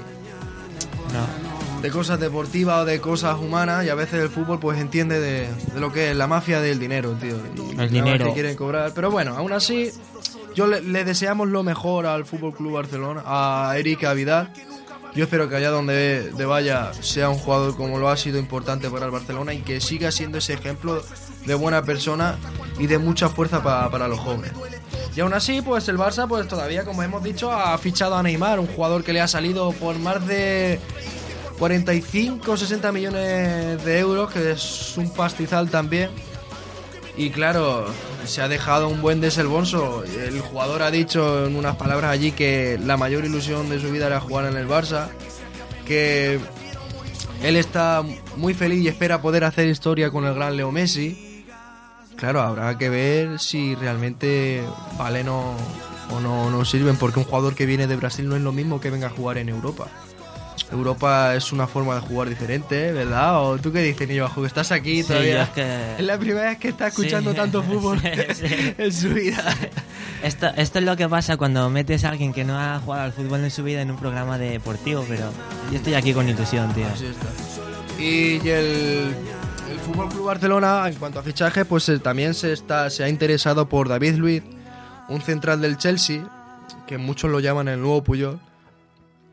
No. 1.13 1.81
de 1.81 1.89
cosas 1.91 2.19
deportivas 2.19 2.81
o 2.81 2.85
de 2.85 2.99
cosas 2.99 3.37
humanas 3.39 3.85
y 3.85 3.89
a 3.89 3.95
veces 3.95 4.21
el 4.21 4.29
fútbol 4.29 4.59
pues 4.59 4.79
entiende 4.79 5.19
de, 5.19 5.47
de 5.73 5.79
lo 5.79 5.91
que 5.93 6.11
es 6.11 6.15
la 6.17 6.27
mafia 6.27 6.59
del 6.61 6.79
dinero, 6.79 7.11
tío. 7.13 7.37
Y 7.71 7.75
más 7.75 7.89
dinero. 7.91 8.25
que 8.27 8.33
quieren 8.33 8.55
cobrar. 8.55 8.91
Pero 8.93 9.09
bueno, 9.11 9.35
aún 9.37 9.51
así, 9.53 9.91
yo 10.55 10.65
le, 10.67 11.03
deseamos 11.03 11.49
lo 11.49 11.61
mejor 11.63 12.05
al 12.07 12.25
Fútbol 12.25 12.53
Club 12.53 12.73
Barcelona, 12.73 13.21
a 13.25 13.75
Erika 13.77 14.13
Vidal. 14.13 14.51
Yo 15.13 15.23
espero 15.25 15.47
que 15.47 15.55
allá 15.55 15.69
donde 15.69 16.31
de 16.31 16.45
vaya 16.45 16.91
sea 16.99 17.29
un 17.29 17.37
jugador 17.37 17.77
como 17.77 17.99
lo 17.99 18.09
ha 18.09 18.17
sido 18.17 18.37
importante 18.37 18.89
para 18.89 19.05
el 19.05 19.11
Barcelona 19.11 19.53
y 19.53 19.59
que 19.61 19.79
siga 19.79 20.11
siendo 20.11 20.39
ese 20.39 20.53
ejemplo 20.53 21.01
de 21.45 21.53
buena 21.55 21.83
persona 21.83 22.37
y 22.79 22.87
de 22.87 22.97
mucha 22.97 23.29
fuerza 23.29 23.63
pa- 23.63 23.89
para 23.89 24.07
los 24.09 24.19
jóvenes. 24.19 24.51
Y 25.15 25.21
aún 25.21 25.33
así, 25.33 25.61
pues 25.61 25.87
el 25.87 25.97
Barça, 25.97 26.27
pues 26.27 26.45
todavía, 26.49 26.83
como 26.83 27.01
hemos 27.01 27.23
dicho, 27.23 27.49
ha 27.49 27.77
fichado 27.77 28.15
a 28.17 28.23
Neymar, 28.23 28.59
un 28.59 28.67
jugador 28.67 29.05
que 29.05 29.13
le 29.13 29.21
ha 29.21 29.27
salido 29.29 29.71
por 29.71 29.97
más 29.99 30.25
de 30.27 30.81
45 31.59 32.51
o 32.51 32.57
60 32.57 32.91
millones 32.91 33.83
de 33.85 33.99
euros, 33.99 34.29
que 34.31 34.51
es 34.51 34.97
un 34.97 35.09
pastizal 35.13 35.69
también. 35.69 36.09
Y 37.17 37.29
claro, 37.29 37.85
se 38.25 38.41
ha 38.41 38.47
dejado 38.47 38.89
un 38.89 39.01
buen 39.01 39.21
deselbonso. 39.21 40.03
El 40.03 40.41
jugador 40.41 40.83
ha 40.83 40.91
dicho 40.91 41.45
en 41.45 41.55
unas 41.55 41.77
palabras 41.77 42.11
allí 42.11 42.31
que 42.31 42.77
la 42.83 42.97
mayor 42.97 43.23
ilusión 43.23 43.69
de 43.69 43.79
su 43.79 43.89
vida 43.89 44.07
era 44.07 44.19
jugar 44.19 44.45
en 44.45 44.57
el 44.57 44.67
Barça, 44.67 45.07
que 45.85 46.39
él 47.41 47.55
está 47.55 48.03
muy 48.35 48.53
feliz 48.53 48.83
y 48.83 48.87
espera 48.89 49.21
poder 49.21 49.45
hacer 49.45 49.67
historia 49.67 50.11
con 50.11 50.25
el 50.25 50.33
gran 50.33 50.57
Leo 50.57 50.71
Messi. 50.71 51.45
Claro, 52.17 52.41
habrá 52.41 52.77
que 52.77 52.89
ver 52.89 53.39
si 53.39 53.75
realmente 53.75 54.63
valen 54.97 55.29
o, 55.29 55.55
no, 56.21 56.49
no 56.49 56.65
sirven, 56.65 56.97
porque 56.97 57.19
un 57.19 57.25
jugador 57.25 57.55
que 57.55 57.65
viene 57.65 57.87
de 57.87 57.95
Brasil 57.95 58.27
no 58.27 58.35
es 58.35 58.41
lo 58.41 58.51
mismo 58.51 58.81
que 58.81 58.89
venga 58.89 59.07
a 59.07 59.09
jugar 59.09 59.37
en 59.37 59.49
Europa. 59.49 59.87
Europa 60.71 61.35
es 61.35 61.51
una 61.51 61.67
forma 61.67 61.95
de 61.95 62.01
jugar 62.01 62.29
diferente, 62.29 62.91
¿verdad? 62.91 63.41
¿O 63.43 63.57
tú 63.57 63.71
qué 63.71 63.81
dices, 63.81 64.07
Niño 64.07 64.23
Bajo? 64.23 64.41
Que 64.41 64.47
estás 64.47 64.71
aquí 64.71 65.01
Sí, 65.03 65.07
todavía. 65.09 65.43
es 65.43 65.49
que- 65.49 65.95
Es 65.99 66.03
la 66.05 66.17
primera 66.17 66.49
vez 66.49 66.57
que 66.57 66.69
está 66.69 66.87
escuchando 66.87 67.31
Sí, 67.31 67.37
tanto 67.37 67.61
fútbol 67.63 67.99
sí, 68.01 68.45
en 68.77 68.91
su 68.93 69.09
vida. 69.09 69.43
Esto, 70.23 70.47
esto 70.55 70.79
es 70.79 70.85
lo 70.85 70.95
que 70.97 71.07
pasa 71.07 71.37
cuando 71.37 71.69
metes 71.69 72.03
a 72.03 72.09
alguien 72.09 72.33
que 72.33 72.43
no 72.43 72.57
ha 72.59 72.79
jugado 72.79 73.03
al 73.03 73.13
fútbol 73.13 73.43
en 73.43 73.51
su 73.51 73.63
vida 73.63 73.81
en 73.81 73.91
un 73.91 73.97
programa 73.97 74.37
deportivo, 74.37 75.05
pero 75.07 75.31
yo 75.71 75.77
estoy 75.77 75.93
aquí 75.93 76.13
con 76.13 76.27
ilusión, 76.27 76.73
tío. 76.73 76.87
Así 76.87 77.05
está. 77.05 77.27
Y 78.01 78.39
el, 78.49 79.15
el 79.71 79.79
Fútbol 79.85 80.09
Club 80.09 80.25
Barcelona, 80.25 80.87
en 80.87 80.95
cuanto 80.95 81.19
a 81.19 81.23
fichaje, 81.23 81.63
pues 81.65 81.87
eh, 81.89 81.99
también 81.99 82.33
se, 82.33 82.51
está, 82.53 82.89
se 82.89 83.03
ha 83.03 83.09
interesado 83.09 83.69
por 83.69 83.87
David 83.87 84.15
Luiz, 84.15 84.43
un 85.09 85.21
central 85.21 85.61
del 85.61 85.77
Chelsea, 85.77 86.23
que 86.87 86.97
muchos 86.97 87.29
lo 87.31 87.39
llaman 87.39 87.67
el 87.67 87.79
nuevo 87.79 88.03
Puyol. 88.03 88.39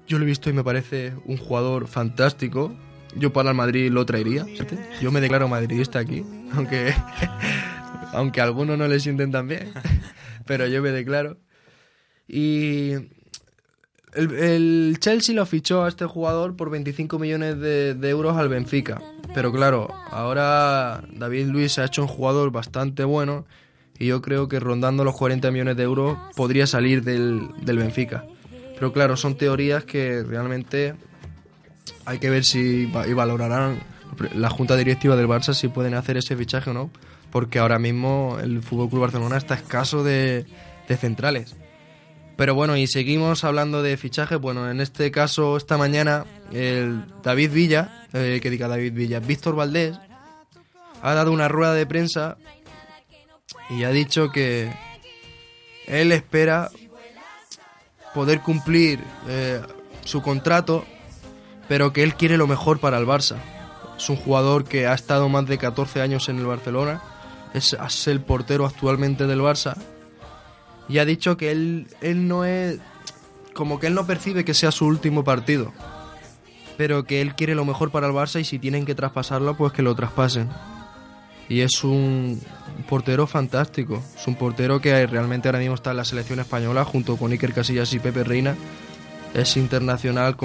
Yo 0.07 0.19
lo 0.19 0.25
he 0.25 0.27
visto 0.27 0.51
y 0.51 0.53
me 0.53 0.65
parece 0.65 1.15
un 1.25 1.37
jugador 1.37 1.87
fantástico. 1.87 2.75
Yo 3.15 3.33
para 3.33 3.51
el 3.51 3.57
Madrid 3.57 3.91
lo 3.91 4.05
traería. 4.07 4.47
Yo 5.01 5.13
me 5.13 5.21
declaro 5.21 5.49
madridista 5.49 5.99
aquí, 5.99 6.25
aunque, 6.53 6.95
aunque 8.13 8.41
algunos 8.41 8.79
no 8.79 8.89
le 8.89 9.01
sienten 9.01 9.31
tan 9.31 9.49
bien, 9.49 9.73
pero 10.47 10.67
yo 10.67 10.83
me 10.83 10.91
declaro. 10.91 11.39
Y 12.27 12.93
el, 14.15 14.33
el 14.33 14.97
Chelsea 15.01 15.35
lo 15.35 15.45
fichó 15.47 15.85
a 15.85 15.89
este 15.89 16.07
jugador 16.07 16.57
por 16.57 16.71
25 16.71 17.19
millones 17.19 17.59
de, 17.59 17.95
de 17.95 18.09
euros 18.09 18.37
al 18.37 18.49
Benfica. 18.49 19.01
Pero 19.35 19.53
claro, 19.53 19.89
ahora 20.11 21.03
David 21.13 21.47
Luis 21.47 21.79
ha 21.79 21.87
hecho 21.87 22.03
un 22.03 22.09
jugador 22.09 22.51
bastante 22.51 23.05
bueno 23.05 23.47
y 23.99 24.07
yo 24.07 24.21
creo 24.21 24.49
que 24.49 24.61
rondando 24.61 25.05
los 25.05 25.17
40 25.17 25.51
millones 25.51 25.77
de 25.77 25.85
euros 25.85 26.19
podría 26.37 26.67
salir 26.67 27.03
del, 27.03 27.49
del 27.63 27.79
Benfica. 27.79 28.25
Pero 28.83 28.93
claro, 28.93 29.17
son 29.17 29.37
teorías 29.37 29.85
que 29.85 30.25
realmente 30.25 30.97
hay 32.05 32.19
que 32.19 32.31
ver 32.31 32.45
si 32.45 32.91
y 33.07 33.13
valorarán 33.13 33.79
la 34.35 34.51
junta 34.51 34.75
directiva 34.75 35.15
del 35.15 35.29
Barça 35.29 35.55
si 35.55 35.69
pueden 35.69 35.95
hacer 35.95 36.17
ese 36.17 36.35
fichaje 36.35 36.71
o 36.71 36.73
no. 36.73 36.91
Porque 37.31 37.61
ahora 37.61 37.79
mismo 37.79 38.39
el 38.43 38.61
Fútbol 38.61 38.91
Club 38.91 39.03
Barcelona 39.03 39.37
está 39.37 39.55
escaso 39.55 40.03
de, 40.03 40.47
de 40.89 40.97
centrales. 40.97 41.55
Pero 42.37 42.57
bueno, 42.57 42.77
y 42.77 42.89
seguimos 42.89 43.45
hablando 43.45 43.85
de 43.85 43.97
fichajes. 43.97 44.41
Bueno, 44.41 44.69
en 44.69 44.81
este 44.81 45.13
caso, 45.13 45.57
esta 45.57 45.79
mañana, 45.79 46.25
el 46.51 47.05
David 47.23 47.53
Villa, 47.53 48.09
eh, 48.13 48.41
que 48.43 48.51
diga 48.51 48.67
David 48.67 48.95
Villa, 48.95 49.21
Víctor 49.21 49.55
Valdés, 49.55 49.97
ha 51.03 51.15
dado 51.15 51.31
una 51.31 51.47
rueda 51.47 51.75
de 51.75 51.87
prensa 51.87 52.37
y 53.71 53.85
ha 53.85 53.91
dicho 53.91 54.33
que 54.33 54.73
él 55.87 56.11
espera 56.11 56.69
poder 58.15 58.41
cumplir 58.41 59.03
eh, 59.29 59.61
su 60.05 60.23
contrato, 60.23 60.85
pero 61.69 61.93
que 61.93 62.03
él 62.03 62.15
quiere 62.15 62.37
lo 62.37 62.47
mejor 62.47 62.81
para 62.81 62.99
el 62.99 63.07
Barça. 63.07 63.37
Es 63.97 64.09
un 64.09 64.17
jugador 64.17 64.65
que 64.65 64.87
ha 64.87 64.95
estado 64.95 65.29
más 65.29 65.47
de 65.47 65.59
14 65.59 66.01
años 66.01 66.29
en 66.29 66.39
el 66.39 66.47
Barcelona, 66.47 67.03
es, 67.55 67.75
es 67.75 68.07
el 68.09 68.21
portero 68.21 68.67
actualmente 68.67 69.27
del 69.27 69.41
Barça 69.41 69.77
y 70.89 70.99
ha 70.99 71.05
dicho 71.05 71.37
que 71.37 71.51
él, 71.51 71.87
él 72.01 72.29
no 72.29 72.45
es. 72.45 72.79
como 73.55 73.79
que 73.79 73.87
él 73.87 73.95
no 73.95 74.07
percibe 74.07 74.45
que 74.45 74.55
sea 74.55 74.71
su 74.73 74.87
último 74.87 75.25
partido. 75.25 75.73
Pero 76.77 77.05
que 77.05 77.21
él 77.21 77.35
quiere 77.35 77.55
lo 77.55 77.65
mejor 77.65 77.91
para 77.91 78.07
el 78.07 78.13
Barça 78.13 78.41
y 78.41 78.45
si 78.45 78.59
tienen 78.59 78.85
que 78.85 78.95
traspasarlo, 78.95 79.57
pues 79.57 79.73
que 79.73 79.83
lo 79.83 79.95
traspasen. 79.95 80.51
Y 81.49 81.61
es 81.61 81.85
un 81.85 82.41
portero 82.89 83.27
fantástico. 83.27 84.03
Es 84.17 84.27
un 84.27 84.35
portero 84.35 84.81
que 84.81 85.07
realmente 85.07 85.49
ahora 85.49 85.59
mismo 85.59 85.75
está 85.75 85.91
en 85.93 85.99
la 85.99 86.05
selección 86.05 86.41
española 86.41 86.85
junto 86.85 87.17
con 87.17 87.33
Iker 87.33 87.53
Casillas 87.53 87.93
y 87.93 87.99
Pepe 87.99 88.25
Reina. 88.25 88.57
Es 89.35 89.57
internacional 89.57 90.37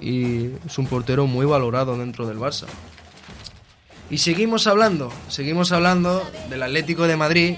y 0.00 0.46
es 0.66 0.78
un 0.78 0.86
portero 0.86 1.26
muy 1.26 1.46
valorado 1.46 1.96
dentro 1.96 2.26
del 2.26 2.38
Barça. 2.38 2.66
Y 4.10 4.18
seguimos 4.18 4.66
hablando, 4.66 5.12
seguimos 5.28 5.70
hablando 5.72 6.28
del 6.48 6.62
Atlético 6.64 7.06
de 7.06 7.16
Madrid, 7.16 7.54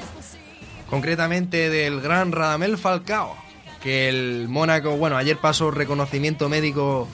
concretamente 0.90 1.70
del 1.70 2.00
gran 2.02 2.30
Radamel 2.30 2.76
Falcao, 2.76 3.34
que 3.82 4.10
el 4.10 4.48
Mónaco, 4.48 4.96
bueno, 4.96 5.16
ayer 5.16 5.38
pasó 5.38 5.70
reconocimiento 5.70 6.50
médico 6.50 7.08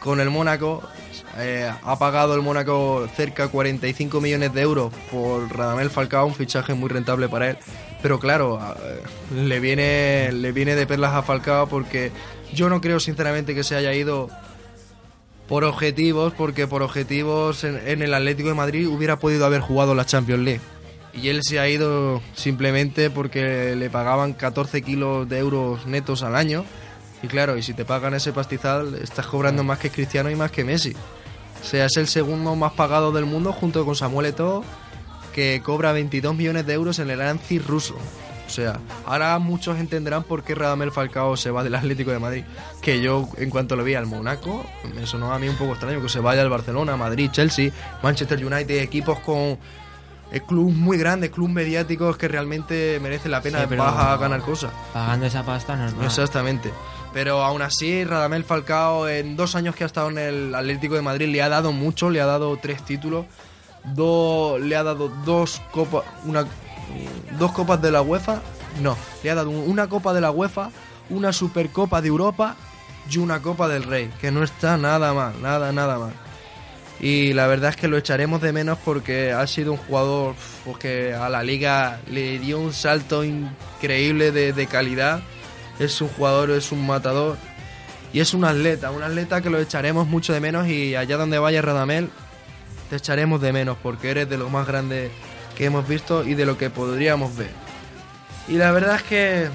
con 0.00 0.20
el 0.20 0.30
Mónaco, 0.30 0.82
eh, 1.38 1.70
ha 1.82 1.98
pagado 1.98 2.34
el 2.34 2.42
Mónaco 2.42 3.06
cerca 3.14 3.44
de 3.44 3.48
45 3.50 4.20
millones 4.20 4.52
de 4.52 4.62
euros 4.62 4.92
por 5.10 5.54
Radamel 5.56 5.90
Falcao, 5.90 6.26
un 6.26 6.34
fichaje 6.34 6.74
muy 6.74 6.88
rentable 6.88 7.28
para 7.28 7.50
él, 7.50 7.58
pero 8.02 8.18
claro, 8.18 8.58
eh, 8.82 9.02
le 9.34 9.60
viene, 9.60 10.32
le 10.32 10.52
viene 10.52 10.74
de 10.74 10.86
perlas 10.86 11.14
a 11.14 11.22
Falcao 11.22 11.68
porque 11.68 12.10
yo 12.52 12.68
no 12.68 12.80
creo 12.80 12.98
sinceramente 12.98 13.54
que 13.54 13.62
se 13.62 13.76
haya 13.76 13.94
ido 13.94 14.28
por 15.46 15.64
objetivos, 15.64 16.32
porque 16.32 16.66
por 16.66 16.82
objetivos 16.82 17.64
en, 17.64 17.76
en 17.86 18.02
el 18.02 18.14
Atlético 18.14 18.48
de 18.48 18.54
Madrid 18.54 18.88
hubiera 18.88 19.18
podido 19.18 19.44
haber 19.46 19.60
jugado 19.60 19.94
la 19.94 20.06
Champions 20.06 20.42
League. 20.42 20.60
Y 21.12 21.28
él 21.28 21.42
se 21.42 21.58
ha 21.58 21.68
ido 21.68 22.22
simplemente 22.34 23.10
porque 23.10 23.74
le 23.76 23.90
pagaban 23.90 24.32
14 24.32 24.82
kilos 24.82 25.28
de 25.28 25.38
euros 25.38 25.86
netos 25.86 26.22
al 26.22 26.36
año. 26.36 26.64
Y 27.22 27.28
claro, 27.28 27.56
y 27.56 27.62
si 27.62 27.74
te 27.74 27.84
pagan 27.84 28.14
ese 28.14 28.32
pastizal, 28.32 28.94
estás 28.94 29.26
cobrando 29.26 29.62
más 29.62 29.78
que 29.78 29.90
Cristiano 29.90 30.30
y 30.30 30.36
más 30.36 30.50
que 30.50 30.64
Messi. 30.64 30.94
O 31.60 31.64
sea, 31.64 31.84
es 31.84 31.96
el 31.96 32.08
segundo 32.08 32.56
más 32.56 32.72
pagado 32.72 33.12
del 33.12 33.26
mundo 33.26 33.52
junto 33.52 33.84
con 33.84 33.94
Samuel 33.94 34.26
Eto'o, 34.26 34.64
que 35.34 35.60
cobra 35.62 35.92
22 35.92 36.34
millones 36.34 36.66
de 36.66 36.72
euros 36.72 36.98
en 36.98 37.10
el 37.10 37.20
Anzi 37.20 37.58
ruso. 37.58 37.96
O 38.50 38.52
sea, 38.52 38.80
ahora 39.06 39.38
muchos 39.38 39.78
entenderán 39.78 40.24
por 40.24 40.42
qué 40.42 40.56
Radamel 40.56 40.90
Falcao 40.90 41.36
se 41.36 41.52
va 41.52 41.62
del 41.62 41.74
Atlético 41.76 42.10
de 42.10 42.18
Madrid. 42.18 42.44
Que 42.80 43.00
yo, 43.00 43.28
en 43.36 43.48
cuanto 43.48 43.76
lo 43.76 43.84
vi 43.84 43.94
al 43.94 44.06
Monaco, 44.06 44.66
me 44.92 45.06
sonó 45.06 45.32
a 45.32 45.38
mí 45.38 45.48
un 45.48 45.54
poco 45.54 45.72
extraño 45.72 46.02
que 46.02 46.08
se 46.08 46.18
vaya 46.18 46.42
al 46.42 46.48
Barcelona, 46.48 46.96
Madrid, 46.96 47.30
Chelsea, 47.30 47.70
Manchester 48.02 48.44
United, 48.44 48.78
equipos 48.82 49.20
con 49.20 49.56
eh, 50.32 50.40
clubes 50.46 50.74
muy 50.74 50.98
grandes, 50.98 51.30
clubes 51.30 51.54
mediáticos 51.54 52.16
que 52.16 52.26
realmente 52.26 52.98
merecen 53.00 53.30
la 53.30 53.40
pena 53.40 53.60
Sí, 53.60 53.66
pero 53.68 53.84
vas 53.84 53.96
a 53.96 54.16
ganar 54.16 54.40
cosas. 54.40 54.72
Pagando 54.92 55.26
esa 55.26 55.44
pasta 55.44 55.76
normal. 55.76 56.06
Exactamente. 56.06 56.72
Pero 57.12 57.42
aún 57.42 57.60
así, 57.62 58.04
Radamel 58.04 58.44
Falcao, 58.44 59.08
en 59.08 59.36
dos 59.36 59.54
años 59.56 59.74
que 59.74 59.82
ha 59.82 59.86
estado 59.86 60.10
en 60.10 60.18
el 60.18 60.54
Atlético 60.54 60.94
de 60.94 61.02
Madrid, 61.02 61.28
le 61.28 61.42
ha 61.42 61.48
dado 61.48 61.72
mucho, 61.72 62.08
le 62.08 62.20
ha 62.20 62.26
dado 62.26 62.56
tres 62.56 62.84
títulos, 62.84 63.26
do- 63.84 64.58
le 64.58 64.76
ha 64.76 64.84
dado 64.84 65.08
dos 65.24 65.60
copas, 65.72 66.04
una, 66.24 66.46
dos 67.38 67.50
copas 67.52 67.82
de 67.82 67.90
la 67.90 68.02
UEFA, 68.02 68.40
no, 68.80 68.96
le 69.24 69.30
ha 69.30 69.34
dado 69.34 69.50
una 69.50 69.88
copa 69.88 70.12
de 70.12 70.20
la 70.20 70.30
UEFA, 70.30 70.70
una 71.08 71.32
Supercopa 71.32 72.00
de 72.00 72.08
Europa 72.08 72.54
y 73.10 73.18
una 73.18 73.42
Copa 73.42 73.66
del 73.66 73.82
Rey, 73.82 74.08
que 74.20 74.30
no 74.30 74.44
está 74.44 74.76
nada 74.76 75.12
mal, 75.12 75.32
nada, 75.42 75.72
nada 75.72 75.98
mal. 75.98 76.12
Y 77.00 77.32
la 77.32 77.48
verdad 77.48 77.70
es 77.70 77.76
que 77.76 77.88
lo 77.88 77.96
echaremos 77.96 78.40
de 78.42 78.52
menos 78.52 78.78
porque 78.84 79.32
ha 79.32 79.44
sido 79.48 79.72
un 79.72 79.78
jugador 79.78 80.34
pues, 80.64 80.76
que 80.78 81.14
a 81.14 81.28
la 81.28 81.42
liga 81.42 81.98
le 82.08 82.38
dio 82.38 82.60
un 82.60 82.72
salto 82.72 83.24
increíble 83.24 84.30
de, 84.30 84.52
de 84.52 84.66
calidad. 84.68 85.22
Es 85.80 86.00
un 86.00 86.08
jugador, 86.08 86.50
es 86.50 86.70
un 86.70 86.86
matador 86.86 87.36
y 88.12 88.20
es 88.20 88.34
un 88.34 88.44
atleta, 88.44 88.90
un 88.90 89.02
atleta 89.02 89.40
que 89.40 89.50
lo 89.50 89.58
echaremos 89.58 90.06
mucho 90.06 90.32
de 90.32 90.40
menos 90.40 90.68
y 90.68 90.94
allá 90.94 91.16
donde 91.16 91.38
vaya 91.38 91.62
Radamel 91.62 92.10
te 92.90 92.96
echaremos 92.96 93.40
de 93.40 93.52
menos 93.52 93.78
porque 93.82 94.10
eres 94.10 94.28
de 94.28 94.36
lo 94.36 94.50
más 94.50 94.66
grande 94.66 95.10
que 95.56 95.64
hemos 95.64 95.88
visto 95.88 96.22
y 96.24 96.34
de 96.34 96.44
lo 96.44 96.58
que 96.58 96.70
podríamos 96.70 97.36
ver. 97.36 97.50
Y 98.46 98.54
la 98.54 98.72
verdad 98.72 98.96
es 98.96 99.02
que 99.04 99.48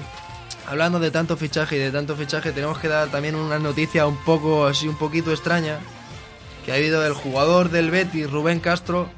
hablando 0.66 0.98
de 0.98 1.10
tanto 1.10 1.36
fichaje 1.36 1.76
y 1.76 1.78
de 1.78 1.92
tanto 1.92 2.16
fichaje 2.16 2.52
tenemos 2.52 2.78
que 2.78 2.88
dar 2.88 3.08
también 3.08 3.36
una 3.36 3.58
noticia 3.58 4.06
un 4.06 4.16
poco 4.24 4.66
así 4.66 4.88
un 4.88 4.96
poquito 4.96 5.30
extraña 5.30 5.78
que 6.64 6.72
ha 6.72 6.74
habido 6.74 7.06
el 7.06 7.12
jugador 7.12 7.70
del 7.70 7.92
Betis, 7.92 8.28
Rubén 8.28 8.58
Castro, 8.58 9.08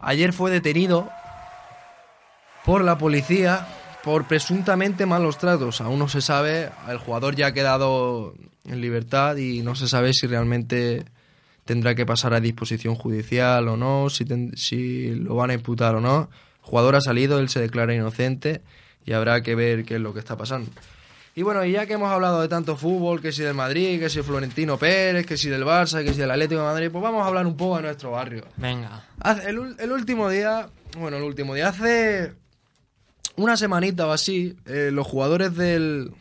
ayer 0.00 0.32
fue 0.32 0.52
detenido 0.52 1.10
por 2.64 2.84
la 2.84 2.98
policía 2.98 3.66
por 4.04 4.26
presuntamente 4.26 5.06
malos 5.06 5.38
tratos. 5.38 5.80
Aún 5.80 5.98
no 5.98 6.08
se 6.08 6.20
sabe, 6.20 6.70
el 6.88 6.98
jugador 6.98 7.36
ya 7.36 7.48
ha 7.48 7.52
quedado 7.52 8.34
en 8.64 8.80
libertad 8.80 9.36
y 9.36 9.62
no 9.62 9.74
se 9.74 9.88
sabe 9.88 10.12
si 10.12 10.26
realmente 10.26 11.04
tendrá 11.64 11.94
que 11.94 12.04
pasar 12.04 12.34
a 12.34 12.40
disposición 12.40 12.94
judicial 12.96 13.68
o 13.68 13.76
no, 13.76 14.10
si, 14.10 14.24
ten- 14.24 14.56
si 14.56 15.14
lo 15.14 15.36
van 15.36 15.50
a 15.50 15.54
imputar 15.54 15.94
o 15.94 16.00
no. 16.00 16.28
El 16.62 16.68
jugador 16.68 16.96
ha 16.96 17.00
salido, 17.00 17.38
él 17.38 17.48
se 17.48 17.60
declara 17.60 17.94
inocente 17.94 18.62
y 19.04 19.12
habrá 19.12 19.42
que 19.42 19.54
ver 19.54 19.84
qué 19.84 19.94
es 19.96 20.00
lo 20.00 20.12
que 20.12 20.20
está 20.20 20.36
pasando. 20.36 20.70
Y 21.34 21.42
bueno, 21.42 21.64
y 21.64 21.72
ya 21.72 21.86
que 21.86 21.94
hemos 21.94 22.10
hablado 22.12 22.42
de 22.42 22.48
tanto 22.48 22.76
fútbol, 22.76 23.22
que 23.22 23.32
si 23.32 23.42
del 23.42 23.54
Madrid, 23.54 23.98
que 23.98 24.10
si 24.10 24.20
Florentino 24.22 24.76
Pérez, 24.76 25.24
que 25.24 25.36
si 25.38 25.48
del 25.48 25.64
Barça, 25.64 26.04
que 26.04 26.12
si 26.12 26.20
del 26.20 26.30
Atlético 26.30 26.60
de 26.60 26.66
Madrid, 26.66 26.88
pues 26.92 27.02
vamos 27.02 27.22
a 27.22 27.26
hablar 27.28 27.46
un 27.46 27.56
poco 27.56 27.76
de 27.76 27.82
nuestro 27.84 28.10
barrio. 28.10 28.44
Venga. 28.58 29.04
El, 29.46 29.76
el 29.78 29.92
último 29.92 30.28
día, 30.28 30.68
bueno, 30.98 31.16
el 31.16 31.22
último 31.22 31.54
día, 31.54 31.68
hace 31.68 32.34
una 33.36 33.56
semanita 33.56 34.06
o 34.06 34.12
así, 34.12 34.56
eh, 34.66 34.90
los 34.92 35.06
jugadores 35.06 35.56
del, 35.56 36.12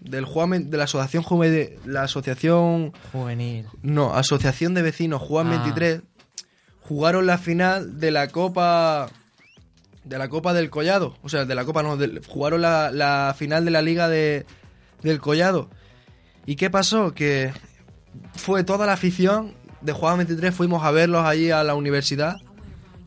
del 0.00 0.24
Juan, 0.24 0.70
de 0.70 0.76
la 0.76 0.84
asociación 0.84 1.22
Juve- 1.22 1.78
la 1.84 2.02
asociación, 2.04 2.92
Juvenil. 3.12 3.66
no, 3.82 4.14
asociación 4.14 4.74
de 4.74 4.82
vecinos 4.82 5.20
Juan 5.22 5.48
Ah. 5.48 5.50
23 5.50 6.02
jugaron 6.82 7.26
la 7.26 7.36
final 7.38 7.98
de 8.00 8.10
la 8.10 8.28
Copa 8.28 9.08
de 10.04 10.18
la 10.18 10.28
Copa 10.28 10.54
del 10.54 10.70
Collado, 10.70 11.16
o 11.22 11.28
sea, 11.28 11.44
de 11.44 11.54
la 11.56 11.64
Copa 11.64 11.82
no, 11.82 11.98
jugaron 12.28 12.62
la, 12.62 12.92
la 12.92 13.34
final 13.36 13.64
de 13.64 13.72
la 13.72 13.82
Liga 13.82 14.08
de, 14.08 14.46
del 15.02 15.20
Collado. 15.20 15.68
¿Y 16.46 16.54
qué 16.54 16.70
pasó? 16.70 17.12
Que 17.12 17.52
fue 18.36 18.62
toda 18.62 18.86
la 18.86 18.92
afición 18.92 19.54
de 19.80 19.92
Juan 19.92 20.18
23, 20.18 20.54
fuimos 20.54 20.84
a 20.84 20.92
verlos 20.92 21.24
allí 21.26 21.50
a 21.50 21.64
la 21.64 21.74
universidad. 21.74 22.36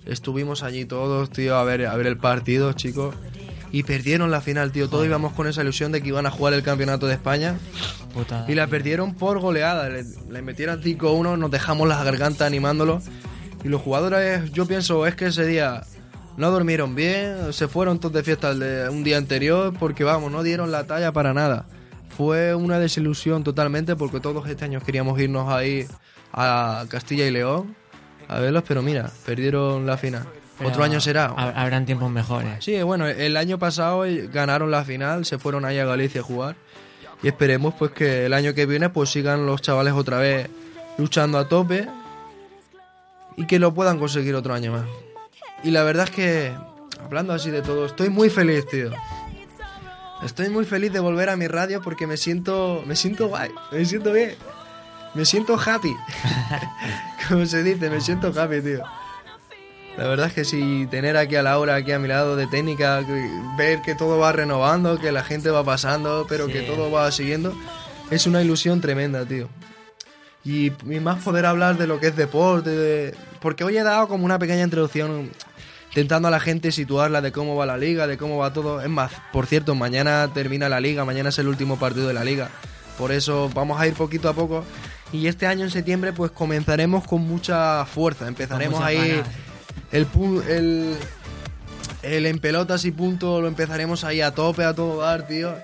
Estuvimos 0.06 0.62
allí 0.62 0.84
todos, 0.84 1.30
tío, 1.30 1.56
a 1.56 1.64
ver, 1.64 1.86
a 1.86 1.96
ver 1.96 2.08
el 2.08 2.18
partido, 2.18 2.74
chicos. 2.74 3.16
Y 3.71 3.84
perdieron 3.84 4.32
la 4.32 4.41
final, 4.41 4.71
tío. 4.71 4.89
Todos 4.89 5.05
íbamos 5.05 5.34
con 5.34 5.47
esa 5.47 5.62
ilusión 5.62 5.91
de 5.91 6.01
que 6.01 6.08
iban 6.08 6.25
a 6.25 6.32
jugar 6.32 6.53
el 6.53 6.63
campeonato 6.63 7.08
de 7.08 7.13
España. 7.13 7.58
Y 8.47 8.55
la 8.55 8.67
perdieron 8.67 9.13
por 9.13 9.39
goleada. 9.39 9.89
Le, 9.89 10.03
le 10.29 10.41
metieron 10.41 10.82
5-1, 10.82 11.38
nos 11.38 11.51
dejamos 11.51 11.88
las 11.88 12.03
gargantas 12.03 12.47
animándolos. 12.47 13.03
Y 13.63 13.67
los 13.67 13.82
jugadores, 13.82 14.51
yo 14.51 14.65
pienso, 14.65 15.05
es 15.05 15.15
que 15.15 15.27
ese 15.27 15.45
día 15.45 15.84
no 16.38 16.51
durmieron 16.51 16.95
bien, 16.95 17.51
se 17.51 17.67
fueron 17.67 17.99
todos 17.99 18.13
de 18.13 18.23
fiesta 18.23 18.55
de 18.55 18.88
un 18.88 19.03
día 19.03 19.17
anterior, 19.17 19.73
porque 19.77 20.05
vamos, 20.05 20.32
no 20.32 20.41
dieron 20.41 20.71
la 20.71 20.86
talla 20.86 21.12
para 21.12 21.34
nada. 21.34 21.65
Fue 22.15 22.55
una 22.55 22.79
desilusión 22.79 23.43
totalmente, 23.43 23.95
porque 23.97 24.19
todos 24.19 24.47
este 24.47 24.65
año 24.65 24.79
queríamos 24.79 25.19
irnos 25.19 25.51
ahí 25.51 25.86
a 26.32 26.86
Castilla 26.89 27.27
y 27.27 27.32
León 27.32 27.75
a 28.29 28.39
verlos, 28.39 28.63
pero 28.67 28.82
mira, 28.82 29.12
perdieron 29.25 29.86
la 29.86 29.97
final. 29.97 30.25
Pero 30.60 30.69
Otro 30.69 30.84
año 30.84 31.00
será. 31.02 31.30
hab- 31.36 31.54
Habrán 31.56 31.86
tiempos 31.88 32.12
mejores. 32.12 32.63
Sí, 32.63 32.80
bueno, 32.84 33.08
el 33.08 33.36
año 33.38 33.58
pasado 33.58 34.04
ganaron 34.32 34.69
la 34.69 34.84
final, 34.84 35.26
se 35.26 35.39
fueron 35.39 35.65
ahí 35.65 35.80
a 35.80 35.86
Galicia 35.86 36.22
a 36.22 36.24
jugar 36.24 36.56
y 37.24 37.28
esperemos 37.30 37.74
pues 37.80 37.91
que 37.91 38.26
el 38.28 38.34
año 38.34 38.54
que 38.54 38.65
viene 38.65 38.89
pues 38.89 39.10
sigan 39.10 39.45
los 39.45 39.62
chavales 39.62 39.93
otra 39.93 40.19
vez 40.19 40.50
luchando 40.98 41.38
a 41.38 41.48
tope 41.48 41.88
y 43.38 43.45
que 43.48 43.58
lo 43.58 43.74
puedan 43.74 43.98
conseguir 44.00 44.36
otro 44.36 44.54
año 44.54 44.72
más. 44.74 44.84
Y 45.63 45.72
la 45.72 45.84
verdad 45.84 46.06
es 46.06 46.12
que 46.12 46.54
hablando 47.04 47.34
así 47.34 47.50
de 47.52 47.62
todo, 47.62 47.86
estoy 47.86 48.10
muy 48.10 48.30
feliz, 48.30 48.65
tío. 48.67 48.91
Estoy 50.24 50.50
muy 50.50 50.65
feliz 50.65 50.91
de 50.91 51.00
volver 51.00 51.30
a 51.30 51.38
mi 51.38 51.48
radio 51.48 51.82
porque 51.82 52.06
me 52.06 52.17
siento 52.17 52.84
me 52.86 52.95
siento 52.98 53.28
guay, 53.30 53.50
me 53.72 53.86
siento 53.86 54.12
bien. 54.12 54.36
Me 55.15 55.26
siento 55.26 55.58
happy. 55.60 55.95
Como 57.30 57.45
se 57.48 57.63
dice, 57.63 57.89
me 57.89 58.00
siento 58.00 58.28
happy, 58.39 58.62
tío. 58.62 58.84
La 59.97 60.08
verdad 60.08 60.28
es 60.28 60.34
que 60.34 60.45
sí, 60.45 60.88
tener 60.89 61.17
aquí 61.17 61.36
a 61.36 61.43
Laura, 61.43 61.75
aquí 61.75 61.91
a 61.91 61.99
mi 61.99 62.08
lado 62.08 62.36
de 62.38 62.47
técnica, 62.47 63.02
ver 63.58 63.82
que 63.82 63.95
todo 63.95 64.17
va 64.17 64.32
renovando, 64.32 64.97
que 64.97 65.12
la 65.12 65.23
gente 65.23 65.49
va 65.49 65.63
pasando, 65.63 66.25
pero 66.30 66.47
que 66.47 66.62
todo 66.62 66.89
va 66.89 67.12
siguiendo, 67.12 67.54
es 68.10 68.25
una 68.25 68.41
ilusión 68.41 68.80
tremenda, 68.80 69.25
tío. 69.25 69.49
Y, 70.45 70.67
y 70.89 70.99
más 71.02 71.21
poder 71.21 71.45
hablar 71.45 71.78
de 71.78 71.86
lo 71.86 71.99
que 71.99 72.08
es 72.08 72.15
deporte, 72.15 72.69
de- 72.69 73.15
porque 73.41 73.65
hoy 73.65 73.78
he 73.78 73.84
dado 73.84 74.08
como 74.08 74.23
una 74.23 74.39
pequeña 74.39 74.63
introducción 74.63 75.32
intentando 75.89 76.30
a 76.30 76.32
la 76.32 76.39
gente 76.39 76.71
situarla 76.71 77.19
de 77.19 77.34
cómo 77.34 77.58
va 77.58 77.65
la 77.65 77.75
liga, 77.78 78.08
de 78.08 78.17
cómo 78.17 78.38
va 78.38 78.54
todo. 78.54 78.82
Es 78.82 78.89
más, 78.89 79.12
por 79.34 79.47
cierto, 79.47 79.75
mañana 79.75 80.30
termina 80.34 80.69
la 80.69 80.80
liga, 80.80 81.04
mañana 81.04 81.28
es 81.30 81.39
el 81.39 81.49
último 81.49 81.78
partido 81.78 82.08
de 82.08 82.13
la 82.13 82.23
liga. 82.23 82.49
Por 82.97 83.12
eso 83.12 83.49
vamos 83.54 83.82
a 83.82 83.88
ir 83.88 83.95
poquito 83.95 84.30
a 84.30 84.34
poco. 84.34 84.63
Y 85.12 85.28
este 85.28 85.45
año 85.47 85.65
en 85.65 85.71
septiembre 85.71 86.13
pues 86.13 86.32
comenzaremos 86.32 87.06
con 87.06 87.21
mucha 87.28 87.86
fuerza. 87.86 88.28
Empezaremos 88.28 88.80
ahí 88.82 88.97
ganas. 89.17 89.28
El, 89.91 90.08
el, 90.47 90.95
el 92.04 92.25
en 92.25 92.39
pelotas 92.39 92.86
y 92.86 92.91
punto 92.91 93.41
lo 93.41 93.47
empezaremos 93.47 94.04
ahí 94.04 94.21
a 94.21 94.32
tope, 94.32 94.63
a 94.63 94.73
todo 94.73 95.02
dar, 95.02 95.28
tío. 95.28 95.56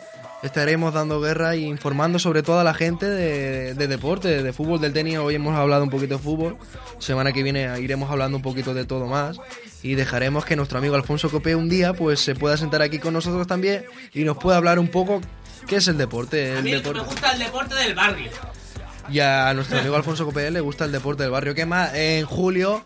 Estaremos 0.43 0.93
dando 0.93 1.21
guerra 1.21 1.55
e 1.55 1.61
informando 1.61 2.19
sobre 2.19 2.43
todo 2.43 2.59
a 2.59 2.63
la 2.63 2.75
gente 2.75 3.07
de, 3.09 3.73
de 3.73 3.87
deporte, 3.87 4.43
de 4.43 4.53
fútbol, 4.53 4.79
del 4.79 4.93
tenis. 4.93 5.17
Hoy 5.17 5.35
hemos 5.35 5.55
hablado 5.55 5.83
un 5.83 5.89
poquito 5.89 6.17
de 6.17 6.23
fútbol. 6.23 6.57
Semana 6.99 7.31
que 7.31 7.41
viene 7.41 7.79
iremos 7.79 8.11
hablando 8.11 8.37
un 8.37 8.43
poquito 8.43 8.75
de 8.75 8.85
todo 8.85 9.07
más. 9.07 9.37
Y 9.81 9.95
dejaremos 9.95 10.45
que 10.45 10.55
nuestro 10.55 10.77
amigo 10.77 10.93
Alfonso 10.95 11.31
Copé 11.31 11.55
un 11.55 11.67
día 11.67 11.93
pues 11.93 12.19
se 12.19 12.35
pueda 12.35 12.57
sentar 12.57 12.83
aquí 12.83 12.99
con 12.99 13.13
nosotros 13.13 13.47
también 13.47 13.85
y 14.13 14.23
nos 14.23 14.37
pueda 14.37 14.57
hablar 14.57 14.77
un 14.77 14.89
poco 14.89 15.19
qué 15.67 15.77
es 15.77 15.87
el 15.87 15.97
deporte. 15.97 16.59
El 16.59 16.63
deporte. 16.65 16.99
gusta 16.99 17.31
el 17.33 17.39
deporte 17.39 17.75
del 17.75 17.95
barrio. 17.95 18.29
Y 19.09 19.19
a 19.21 19.51
nuestro 19.53 19.79
amigo 19.79 19.95
Alfonso 19.95 20.25
Copé 20.25 20.51
le 20.51 20.61
gusta 20.61 20.85
el 20.85 20.91
deporte 20.91 21.23
del 21.23 21.31
barrio. 21.31 21.55
¿Qué 21.55 21.65
más? 21.65 21.93
En 21.95 22.25
julio, 22.25 22.83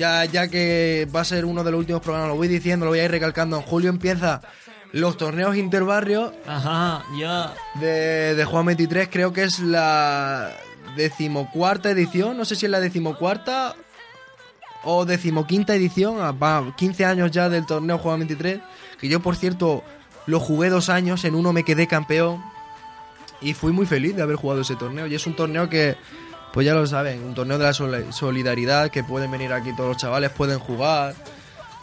ya, 0.00 0.24
ya 0.24 0.48
que 0.48 1.06
va 1.14 1.20
a 1.20 1.24
ser 1.24 1.44
uno 1.44 1.62
de 1.62 1.70
los 1.70 1.78
últimos 1.80 2.00
programas, 2.00 2.30
lo 2.30 2.36
voy 2.36 2.48
diciendo, 2.48 2.86
lo 2.86 2.92
voy 2.92 3.00
a 3.00 3.04
ir 3.04 3.10
recalcando. 3.10 3.58
En 3.58 3.62
julio 3.62 3.90
empieza 3.90 4.40
los 4.92 5.18
torneos 5.18 5.56
interbarrio 5.56 6.32
Ajá, 6.46 7.04
yo. 7.18 7.52
de, 7.80 8.34
de 8.34 8.44
Juan 8.46 8.64
23. 8.64 9.08
Creo 9.12 9.34
que 9.34 9.42
es 9.44 9.58
la 9.60 10.52
decimocuarta 10.96 11.90
edición. 11.90 12.38
No 12.38 12.46
sé 12.46 12.56
si 12.56 12.64
es 12.64 12.72
la 12.72 12.80
decimocuarta 12.80 13.76
o 14.84 15.04
decimoquinta 15.04 15.74
edición. 15.74 16.16
Ah, 16.20 16.32
Va, 16.32 16.74
15 16.76 17.04
años 17.04 17.30
ya 17.30 17.50
del 17.50 17.66
torneo 17.66 17.98
Juan 17.98 18.20
23. 18.20 18.58
Que 18.98 19.08
yo, 19.08 19.20
por 19.20 19.36
cierto, 19.36 19.84
lo 20.26 20.40
jugué 20.40 20.70
dos 20.70 20.88
años. 20.88 21.24
En 21.26 21.34
uno 21.34 21.52
me 21.52 21.62
quedé 21.62 21.86
campeón. 21.86 22.42
Y 23.42 23.52
fui 23.52 23.72
muy 23.72 23.84
feliz 23.84 24.16
de 24.16 24.22
haber 24.22 24.36
jugado 24.36 24.62
ese 24.62 24.76
torneo. 24.76 25.06
Y 25.06 25.14
es 25.14 25.26
un 25.26 25.36
torneo 25.36 25.68
que, 25.68 25.96
pues 26.52 26.66
ya 26.66 26.74
lo 26.74 26.86
saben, 26.86 27.22
un 27.22 27.34
torneo 27.34 27.58
de 27.58 27.64
la 27.64 27.72
sol- 27.72 28.06
solidaridad. 28.12 28.90
Que 28.90 29.02
pueden 29.04 29.30
venir 29.30 29.52
aquí 29.52 29.70
todos 29.76 29.90
los 29.90 29.96
chavales, 29.96 30.30
pueden 30.30 30.58
jugar. 30.58 31.14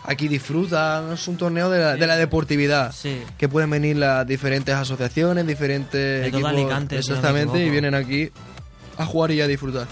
Aquí 0.03 0.27
disfrutan. 0.29 1.11
Es 1.13 1.27
un 1.27 1.35
torneo 1.37 1.69
de 1.69 1.79
la, 1.79 1.95
de 1.95 2.07
la 2.07 2.15
deportividad 2.15 2.93
Sí. 2.93 3.21
que 3.37 3.49
pueden 3.49 3.69
venir 3.69 3.97
las 3.97 4.25
diferentes 4.25 4.73
asociaciones, 4.73 5.45
diferentes 5.45 5.91
De 6.21 6.27
equipos, 6.27 6.49
Alicante, 6.49 6.97
exactamente, 6.97 7.63
y 7.65 7.69
vienen 7.69 7.93
aquí 7.93 8.31
a 8.97 9.05
jugar 9.05 9.31
y 9.31 9.41
a 9.41 9.47
disfrutar. 9.47 9.85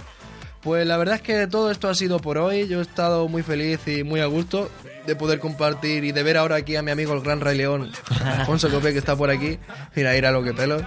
Pues 0.61 0.87
la 0.87 0.97
verdad 0.97 1.15
es 1.15 1.21
que 1.21 1.45
todo 1.47 1.69
esto 1.69 1.89
ha 1.89 1.95
sido 1.95 2.19
por 2.19 2.37
hoy. 2.37 2.67
Yo 2.67 2.79
he 2.79 2.81
estado 2.81 3.27
muy 3.27 3.43
feliz 3.43 3.79
y 3.87 4.03
muy 4.03 4.19
a 4.21 4.25
gusto 4.25 4.71
de 5.05 5.15
poder 5.15 5.39
compartir 5.39 6.03
y 6.05 6.11
de 6.11 6.23
ver 6.23 6.37
ahora 6.37 6.55
aquí 6.55 6.75
a 6.75 6.81
mi 6.81 6.89
amigo 6.91 7.13
el 7.13 7.21
Gran 7.21 7.39
Rey 7.41 7.55
León, 7.57 7.91
Alfonso 8.25 8.69
Copé, 8.71 8.91
que 8.93 8.97
está 8.99 9.15
por 9.15 9.29
aquí. 9.29 9.59
Mira, 9.95 10.15
ir 10.17 10.25
a 10.25 10.31
lo 10.31 10.41
que 10.43 10.53
pelo. 10.53 10.77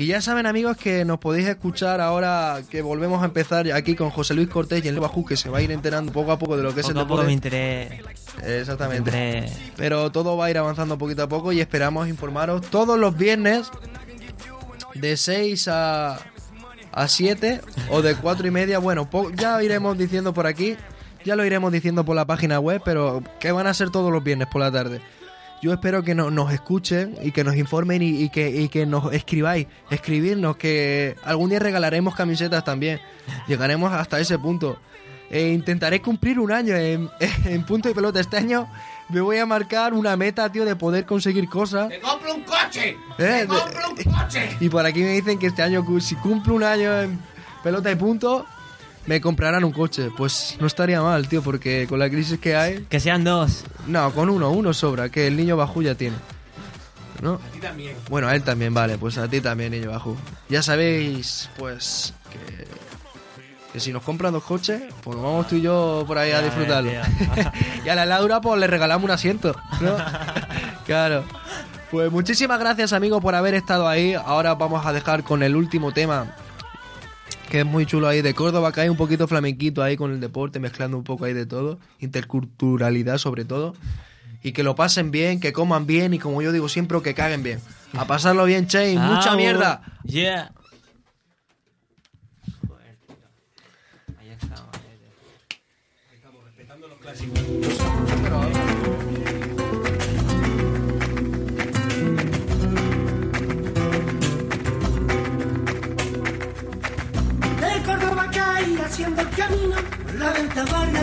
Y 0.00 0.06
ya 0.06 0.20
saben, 0.22 0.46
amigos, 0.46 0.76
que 0.76 1.04
nos 1.04 1.18
podéis 1.18 1.48
escuchar 1.48 2.00
ahora 2.00 2.60
que 2.70 2.82
volvemos 2.82 3.20
a 3.22 3.24
empezar 3.24 3.70
aquí 3.72 3.96
con 3.96 4.10
José 4.10 4.32
Luis 4.34 4.48
Cortés 4.48 4.84
y 4.84 4.88
el 4.88 5.00
Bajú, 5.00 5.24
que 5.24 5.36
se 5.36 5.48
va 5.50 5.58
a 5.58 5.62
ir 5.62 5.72
enterando 5.72 6.12
poco 6.12 6.30
a 6.30 6.38
poco 6.38 6.56
de 6.56 6.62
lo 6.62 6.72
que 6.72 6.80
es 6.82 6.86
Poco 6.86 6.98
el 7.00 7.04
a 7.04 7.08
poco 7.08 7.22
me 7.24 7.34
deporte. 7.34 7.88
enteré. 8.38 8.60
Exactamente. 8.60 9.10
me 9.10 9.38
enteré- 9.48 9.52
Pero 9.76 10.12
todo 10.12 10.36
va 10.36 10.46
a 10.46 10.50
ir 10.50 10.58
avanzando 10.58 10.96
poquito 10.98 11.24
a 11.24 11.28
poco 11.28 11.50
y 11.52 11.60
esperamos 11.60 12.06
informaros 12.08 12.62
todos 12.70 12.96
los 12.96 13.16
viernes 13.16 13.70
de 14.94 15.16
6 15.16 15.66
a, 15.66 16.18
a 16.92 17.08
7 17.08 17.60
o 17.90 18.00
de 18.00 18.14
4 18.14 18.46
y 18.46 18.50
media. 18.52 18.78
Bueno, 18.78 19.08
ya 19.34 19.60
iremos 19.62 19.98
diciendo 19.98 20.32
por 20.32 20.46
aquí, 20.46 20.76
ya 21.24 21.34
lo 21.34 21.44
iremos 21.44 21.72
diciendo 21.72 22.04
por 22.04 22.14
la 22.14 22.24
página 22.24 22.60
web, 22.60 22.80
pero 22.84 23.20
que 23.40 23.50
van 23.50 23.66
a 23.66 23.74
ser 23.74 23.90
todos 23.90 24.12
los 24.12 24.22
viernes 24.22 24.46
por 24.52 24.60
la 24.60 24.70
tarde. 24.70 25.00
Yo 25.60 25.72
espero 25.72 26.02
que 26.04 26.14
no- 26.14 26.30
nos 26.30 26.52
escuchen 26.52 27.16
y 27.22 27.32
que 27.32 27.42
nos 27.44 27.56
informen 27.56 28.00
y, 28.02 28.22
y 28.22 28.28
que, 28.30 28.48
y 28.48 28.68
que 28.68 28.86
nos 28.86 29.12
escribáis, 29.12 29.66
escribirnos, 29.90 30.56
que 30.56 31.16
algún 31.24 31.50
día 31.50 31.58
regalaremos 31.58 32.14
camisetas 32.14 32.62
también. 32.64 33.00
Llegaremos 33.48 33.92
hasta 33.92 34.20
ese 34.20 34.38
punto. 34.38 34.78
E 35.30 35.48
intentaré 35.48 36.00
cumplir 36.00 36.38
un 36.38 36.52
año 36.52 36.74
en, 36.76 37.10
en 37.44 37.62
punto 37.64 37.90
y 37.90 37.94
pelota. 37.94 38.20
Este 38.20 38.36
año 38.36 38.68
me 39.08 39.20
voy 39.20 39.38
a 39.38 39.46
marcar 39.46 39.92
una 39.94 40.16
meta, 40.16 40.50
tío, 40.50 40.64
de 40.64 40.76
poder 40.76 41.04
conseguir 41.06 41.48
cosas. 41.48 41.88
¡Te 41.88 41.98
compro 42.00 42.34
un 42.34 42.42
coche! 42.44 42.90
Eh, 43.18 43.46
¡Te 43.46 43.46
compro 43.46 43.90
un 43.90 43.96
coche! 44.14 44.56
Y 44.60 44.68
por 44.68 44.86
aquí 44.86 45.00
me 45.00 45.10
dicen 45.12 45.38
que 45.38 45.48
este 45.48 45.62
año, 45.62 45.84
si 46.00 46.14
cumplo 46.14 46.54
un 46.54 46.62
año 46.62 47.00
en 47.02 47.18
pelota 47.62 47.90
y 47.90 47.96
punto, 47.96 48.46
me 49.08 49.22
comprarán 49.22 49.64
un 49.64 49.72
coche. 49.72 50.10
Pues 50.14 50.56
no 50.60 50.66
estaría 50.66 51.00
mal, 51.00 51.26
tío, 51.28 51.42
porque 51.42 51.86
con 51.88 51.98
la 51.98 52.10
crisis 52.10 52.38
que 52.38 52.54
hay... 52.54 52.84
Que 52.90 53.00
sean 53.00 53.24
dos. 53.24 53.64
No, 53.86 54.12
con 54.12 54.28
uno, 54.28 54.50
uno 54.50 54.74
sobra, 54.74 55.08
que 55.08 55.26
el 55.26 55.36
niño 55.36 55.56
Bajú 55.56 55.82
ya 55.82 55.94
tiene. 55.94 56.16
¿No? 57.22 57.34
A 57.34 57.52
ti 57.52 57.58
también. 57.58 57.96
Bueno, 58.10 58.28
a 58.28 58.36
él 58.36 58.42
también, 58.42 58.74
vale, 58.74 58.98
pues 58.98 59.16
a 59.16 59.26
ti 59.26 59.40
también, 59.40 59.72
niño 59.72 59.90
Bajú. 59.90 60.14
Ya 60.50 60.62
sabéis, 60.62 61.48
pues, 61.56 62.12
que, 63.72 63.80
si 63.80 63.92
nos 63.92 64.02
compran 64.02 64.34
dos 64.34 64.44
coches, 64.44 64.82
pues 65.02 65.16
vamos 65.16 65.48
tú 65.48 65.56
y 65.56 65.62
yo 65.62 66.04
por 66.06 66.18
ahí 66.18 66.32
a 66.32 66.42
disfrutarlo. 66.42 66.90
y 67.84 67.88
a 67.88 67.94
la 67.94 68.04
Laura, 68.04 68.42
pues 68.42 68.60
le 68.60 68.66
regalamos 68.66 69.04
un 69.04 69.10
asiento, 69.10 69.56
¿no? 69.80 69.96
claro. 70.86 71.24
Pues 71.90 72.12
muchísimas 72.12 72.60
gracias, 72.60 72.92
amigos, 72.92 73.22
por 73.22 73.34
haber 73.34 73.54
estado 73.54 73.88
ahí. 73.88 74.12
Ahora 74.12 74.54
vamos 74.54 74.84
a 74.84 74.92
dejar 74.92 75.24
con 75.24 75.42
el 75.42 75.56
último 75.56 75.92
tema 75.92 76.36
que 77.48 77.60
es 77.60 77.66
muy 77.66 77.86
chulo 77.86 78.08
ahí 78.08 78.22
de 78.22 78.34
Córdoba, 78.34 78.72
que 78.72 78.82
hay 78.82 78.88
un 78.88 78.96
poquito 78.96 79.26
flamenquito 79.26 79.82
ahí 79.82 79.96
con 79.96 80.12
el 80.12 80.20
deporte, 80.20 80.60
mezclando 80.60 80.96
un 80.96 81.04
poco 81.04 81.24
ahí 81.24 81.32
de 81.32 81.46
todo, 81.46 81.78
interculturalidad 81.98 83.18
sobre 83.18 83.44
todo. 83.44 83.74
Y 84.42 84.52
que 84.52 84.62
lo 84.62 84.74
pasen 84.76 85.10
bien, 85.10 85.40
que 85.40 85.52
coman 85.52 85.86
bien 85.86 86.14
y 86.14 86.18
como 86.18 86.42
yo 86.42 86.52
digo 86.52 86.68
siempre, 86.68 87.00
que 87.02 87.14
caguen 87.14 87.42
bien. 87.42 87.60
A 87.94 88.06
pasarlo 88.06 88.44
bien, 88.44 88.66
Che, 88.66 88.92
mucha 88.92 89.32
ah, 89.32 89.36
mierda. 89.36 89.82
Yeah. 90.04 90.52
Ahí 94.18 94.30
estamos, 94.30 94.68
estamos 96.12 96.44
respetando 96.44 96.88
los 96.88 96.98
clásicos. 96.98 98.57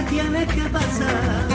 tiene 0.09 0.45
que 0.47 0.61
pasar. 0.69 1.47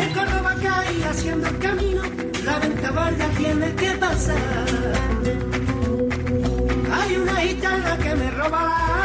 El 0.00 0.12
Córdoba 0.14 0.56
cae 0.62 1.04
haciendo 1.04 1.48
el 1.48 1.58
camino, 1.58 2.02
la 2.44 2.58
venta 2.58 2.90
barda 2.90 3.28
tiene 3.36 3.74
que 3.74 3.90
pasar. 3.92 4.36
Hay 6.92 7.16
una 7.16 7.36
gitana 7.36 7.96
que 7.98 8.14
me 8.14 8.30
roba 8.30 8.60
la 8.62 8.97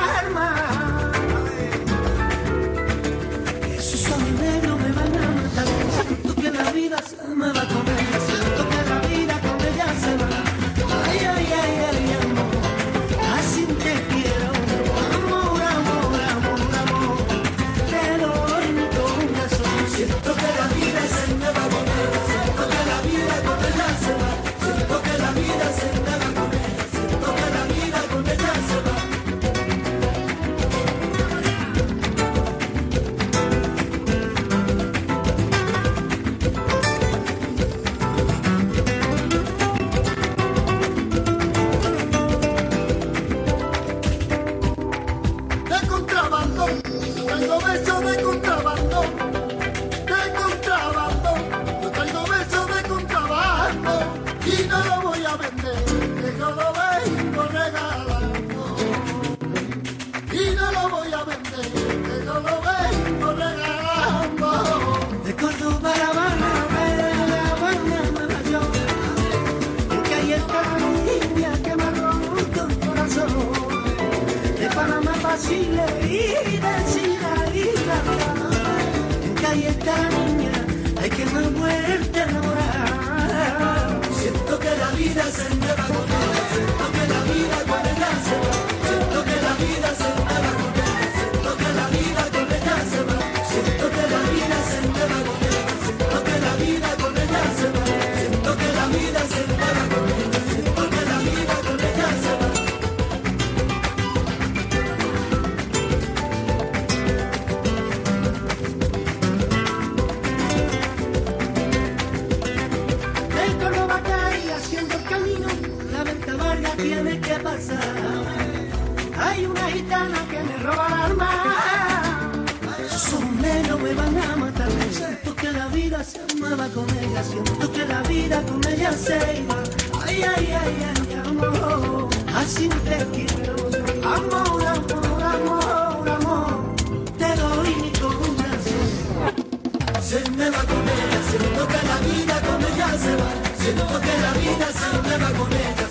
se 140.14 140.30
me 140.30 140.48
va 140.48 140.60
a 140.60 140.66
comer, 140.66 141.24
siento 141.30 141.68
que 141.68 141.88
la 141.88 141.98
vida 142.08 142.42
como 142.42 142.68
ella 142.68 142.98
se 143.00 143.16
va, 143.16 143.32
siento 143.58 144.02
que 144.02 144.22
la 144.22 144.34
vida 144.34 144.68
se 144.72 145.10
me 145.10 145.18
va 145.18 145.28
a 145.28 145.34
comer. 145.34 145.83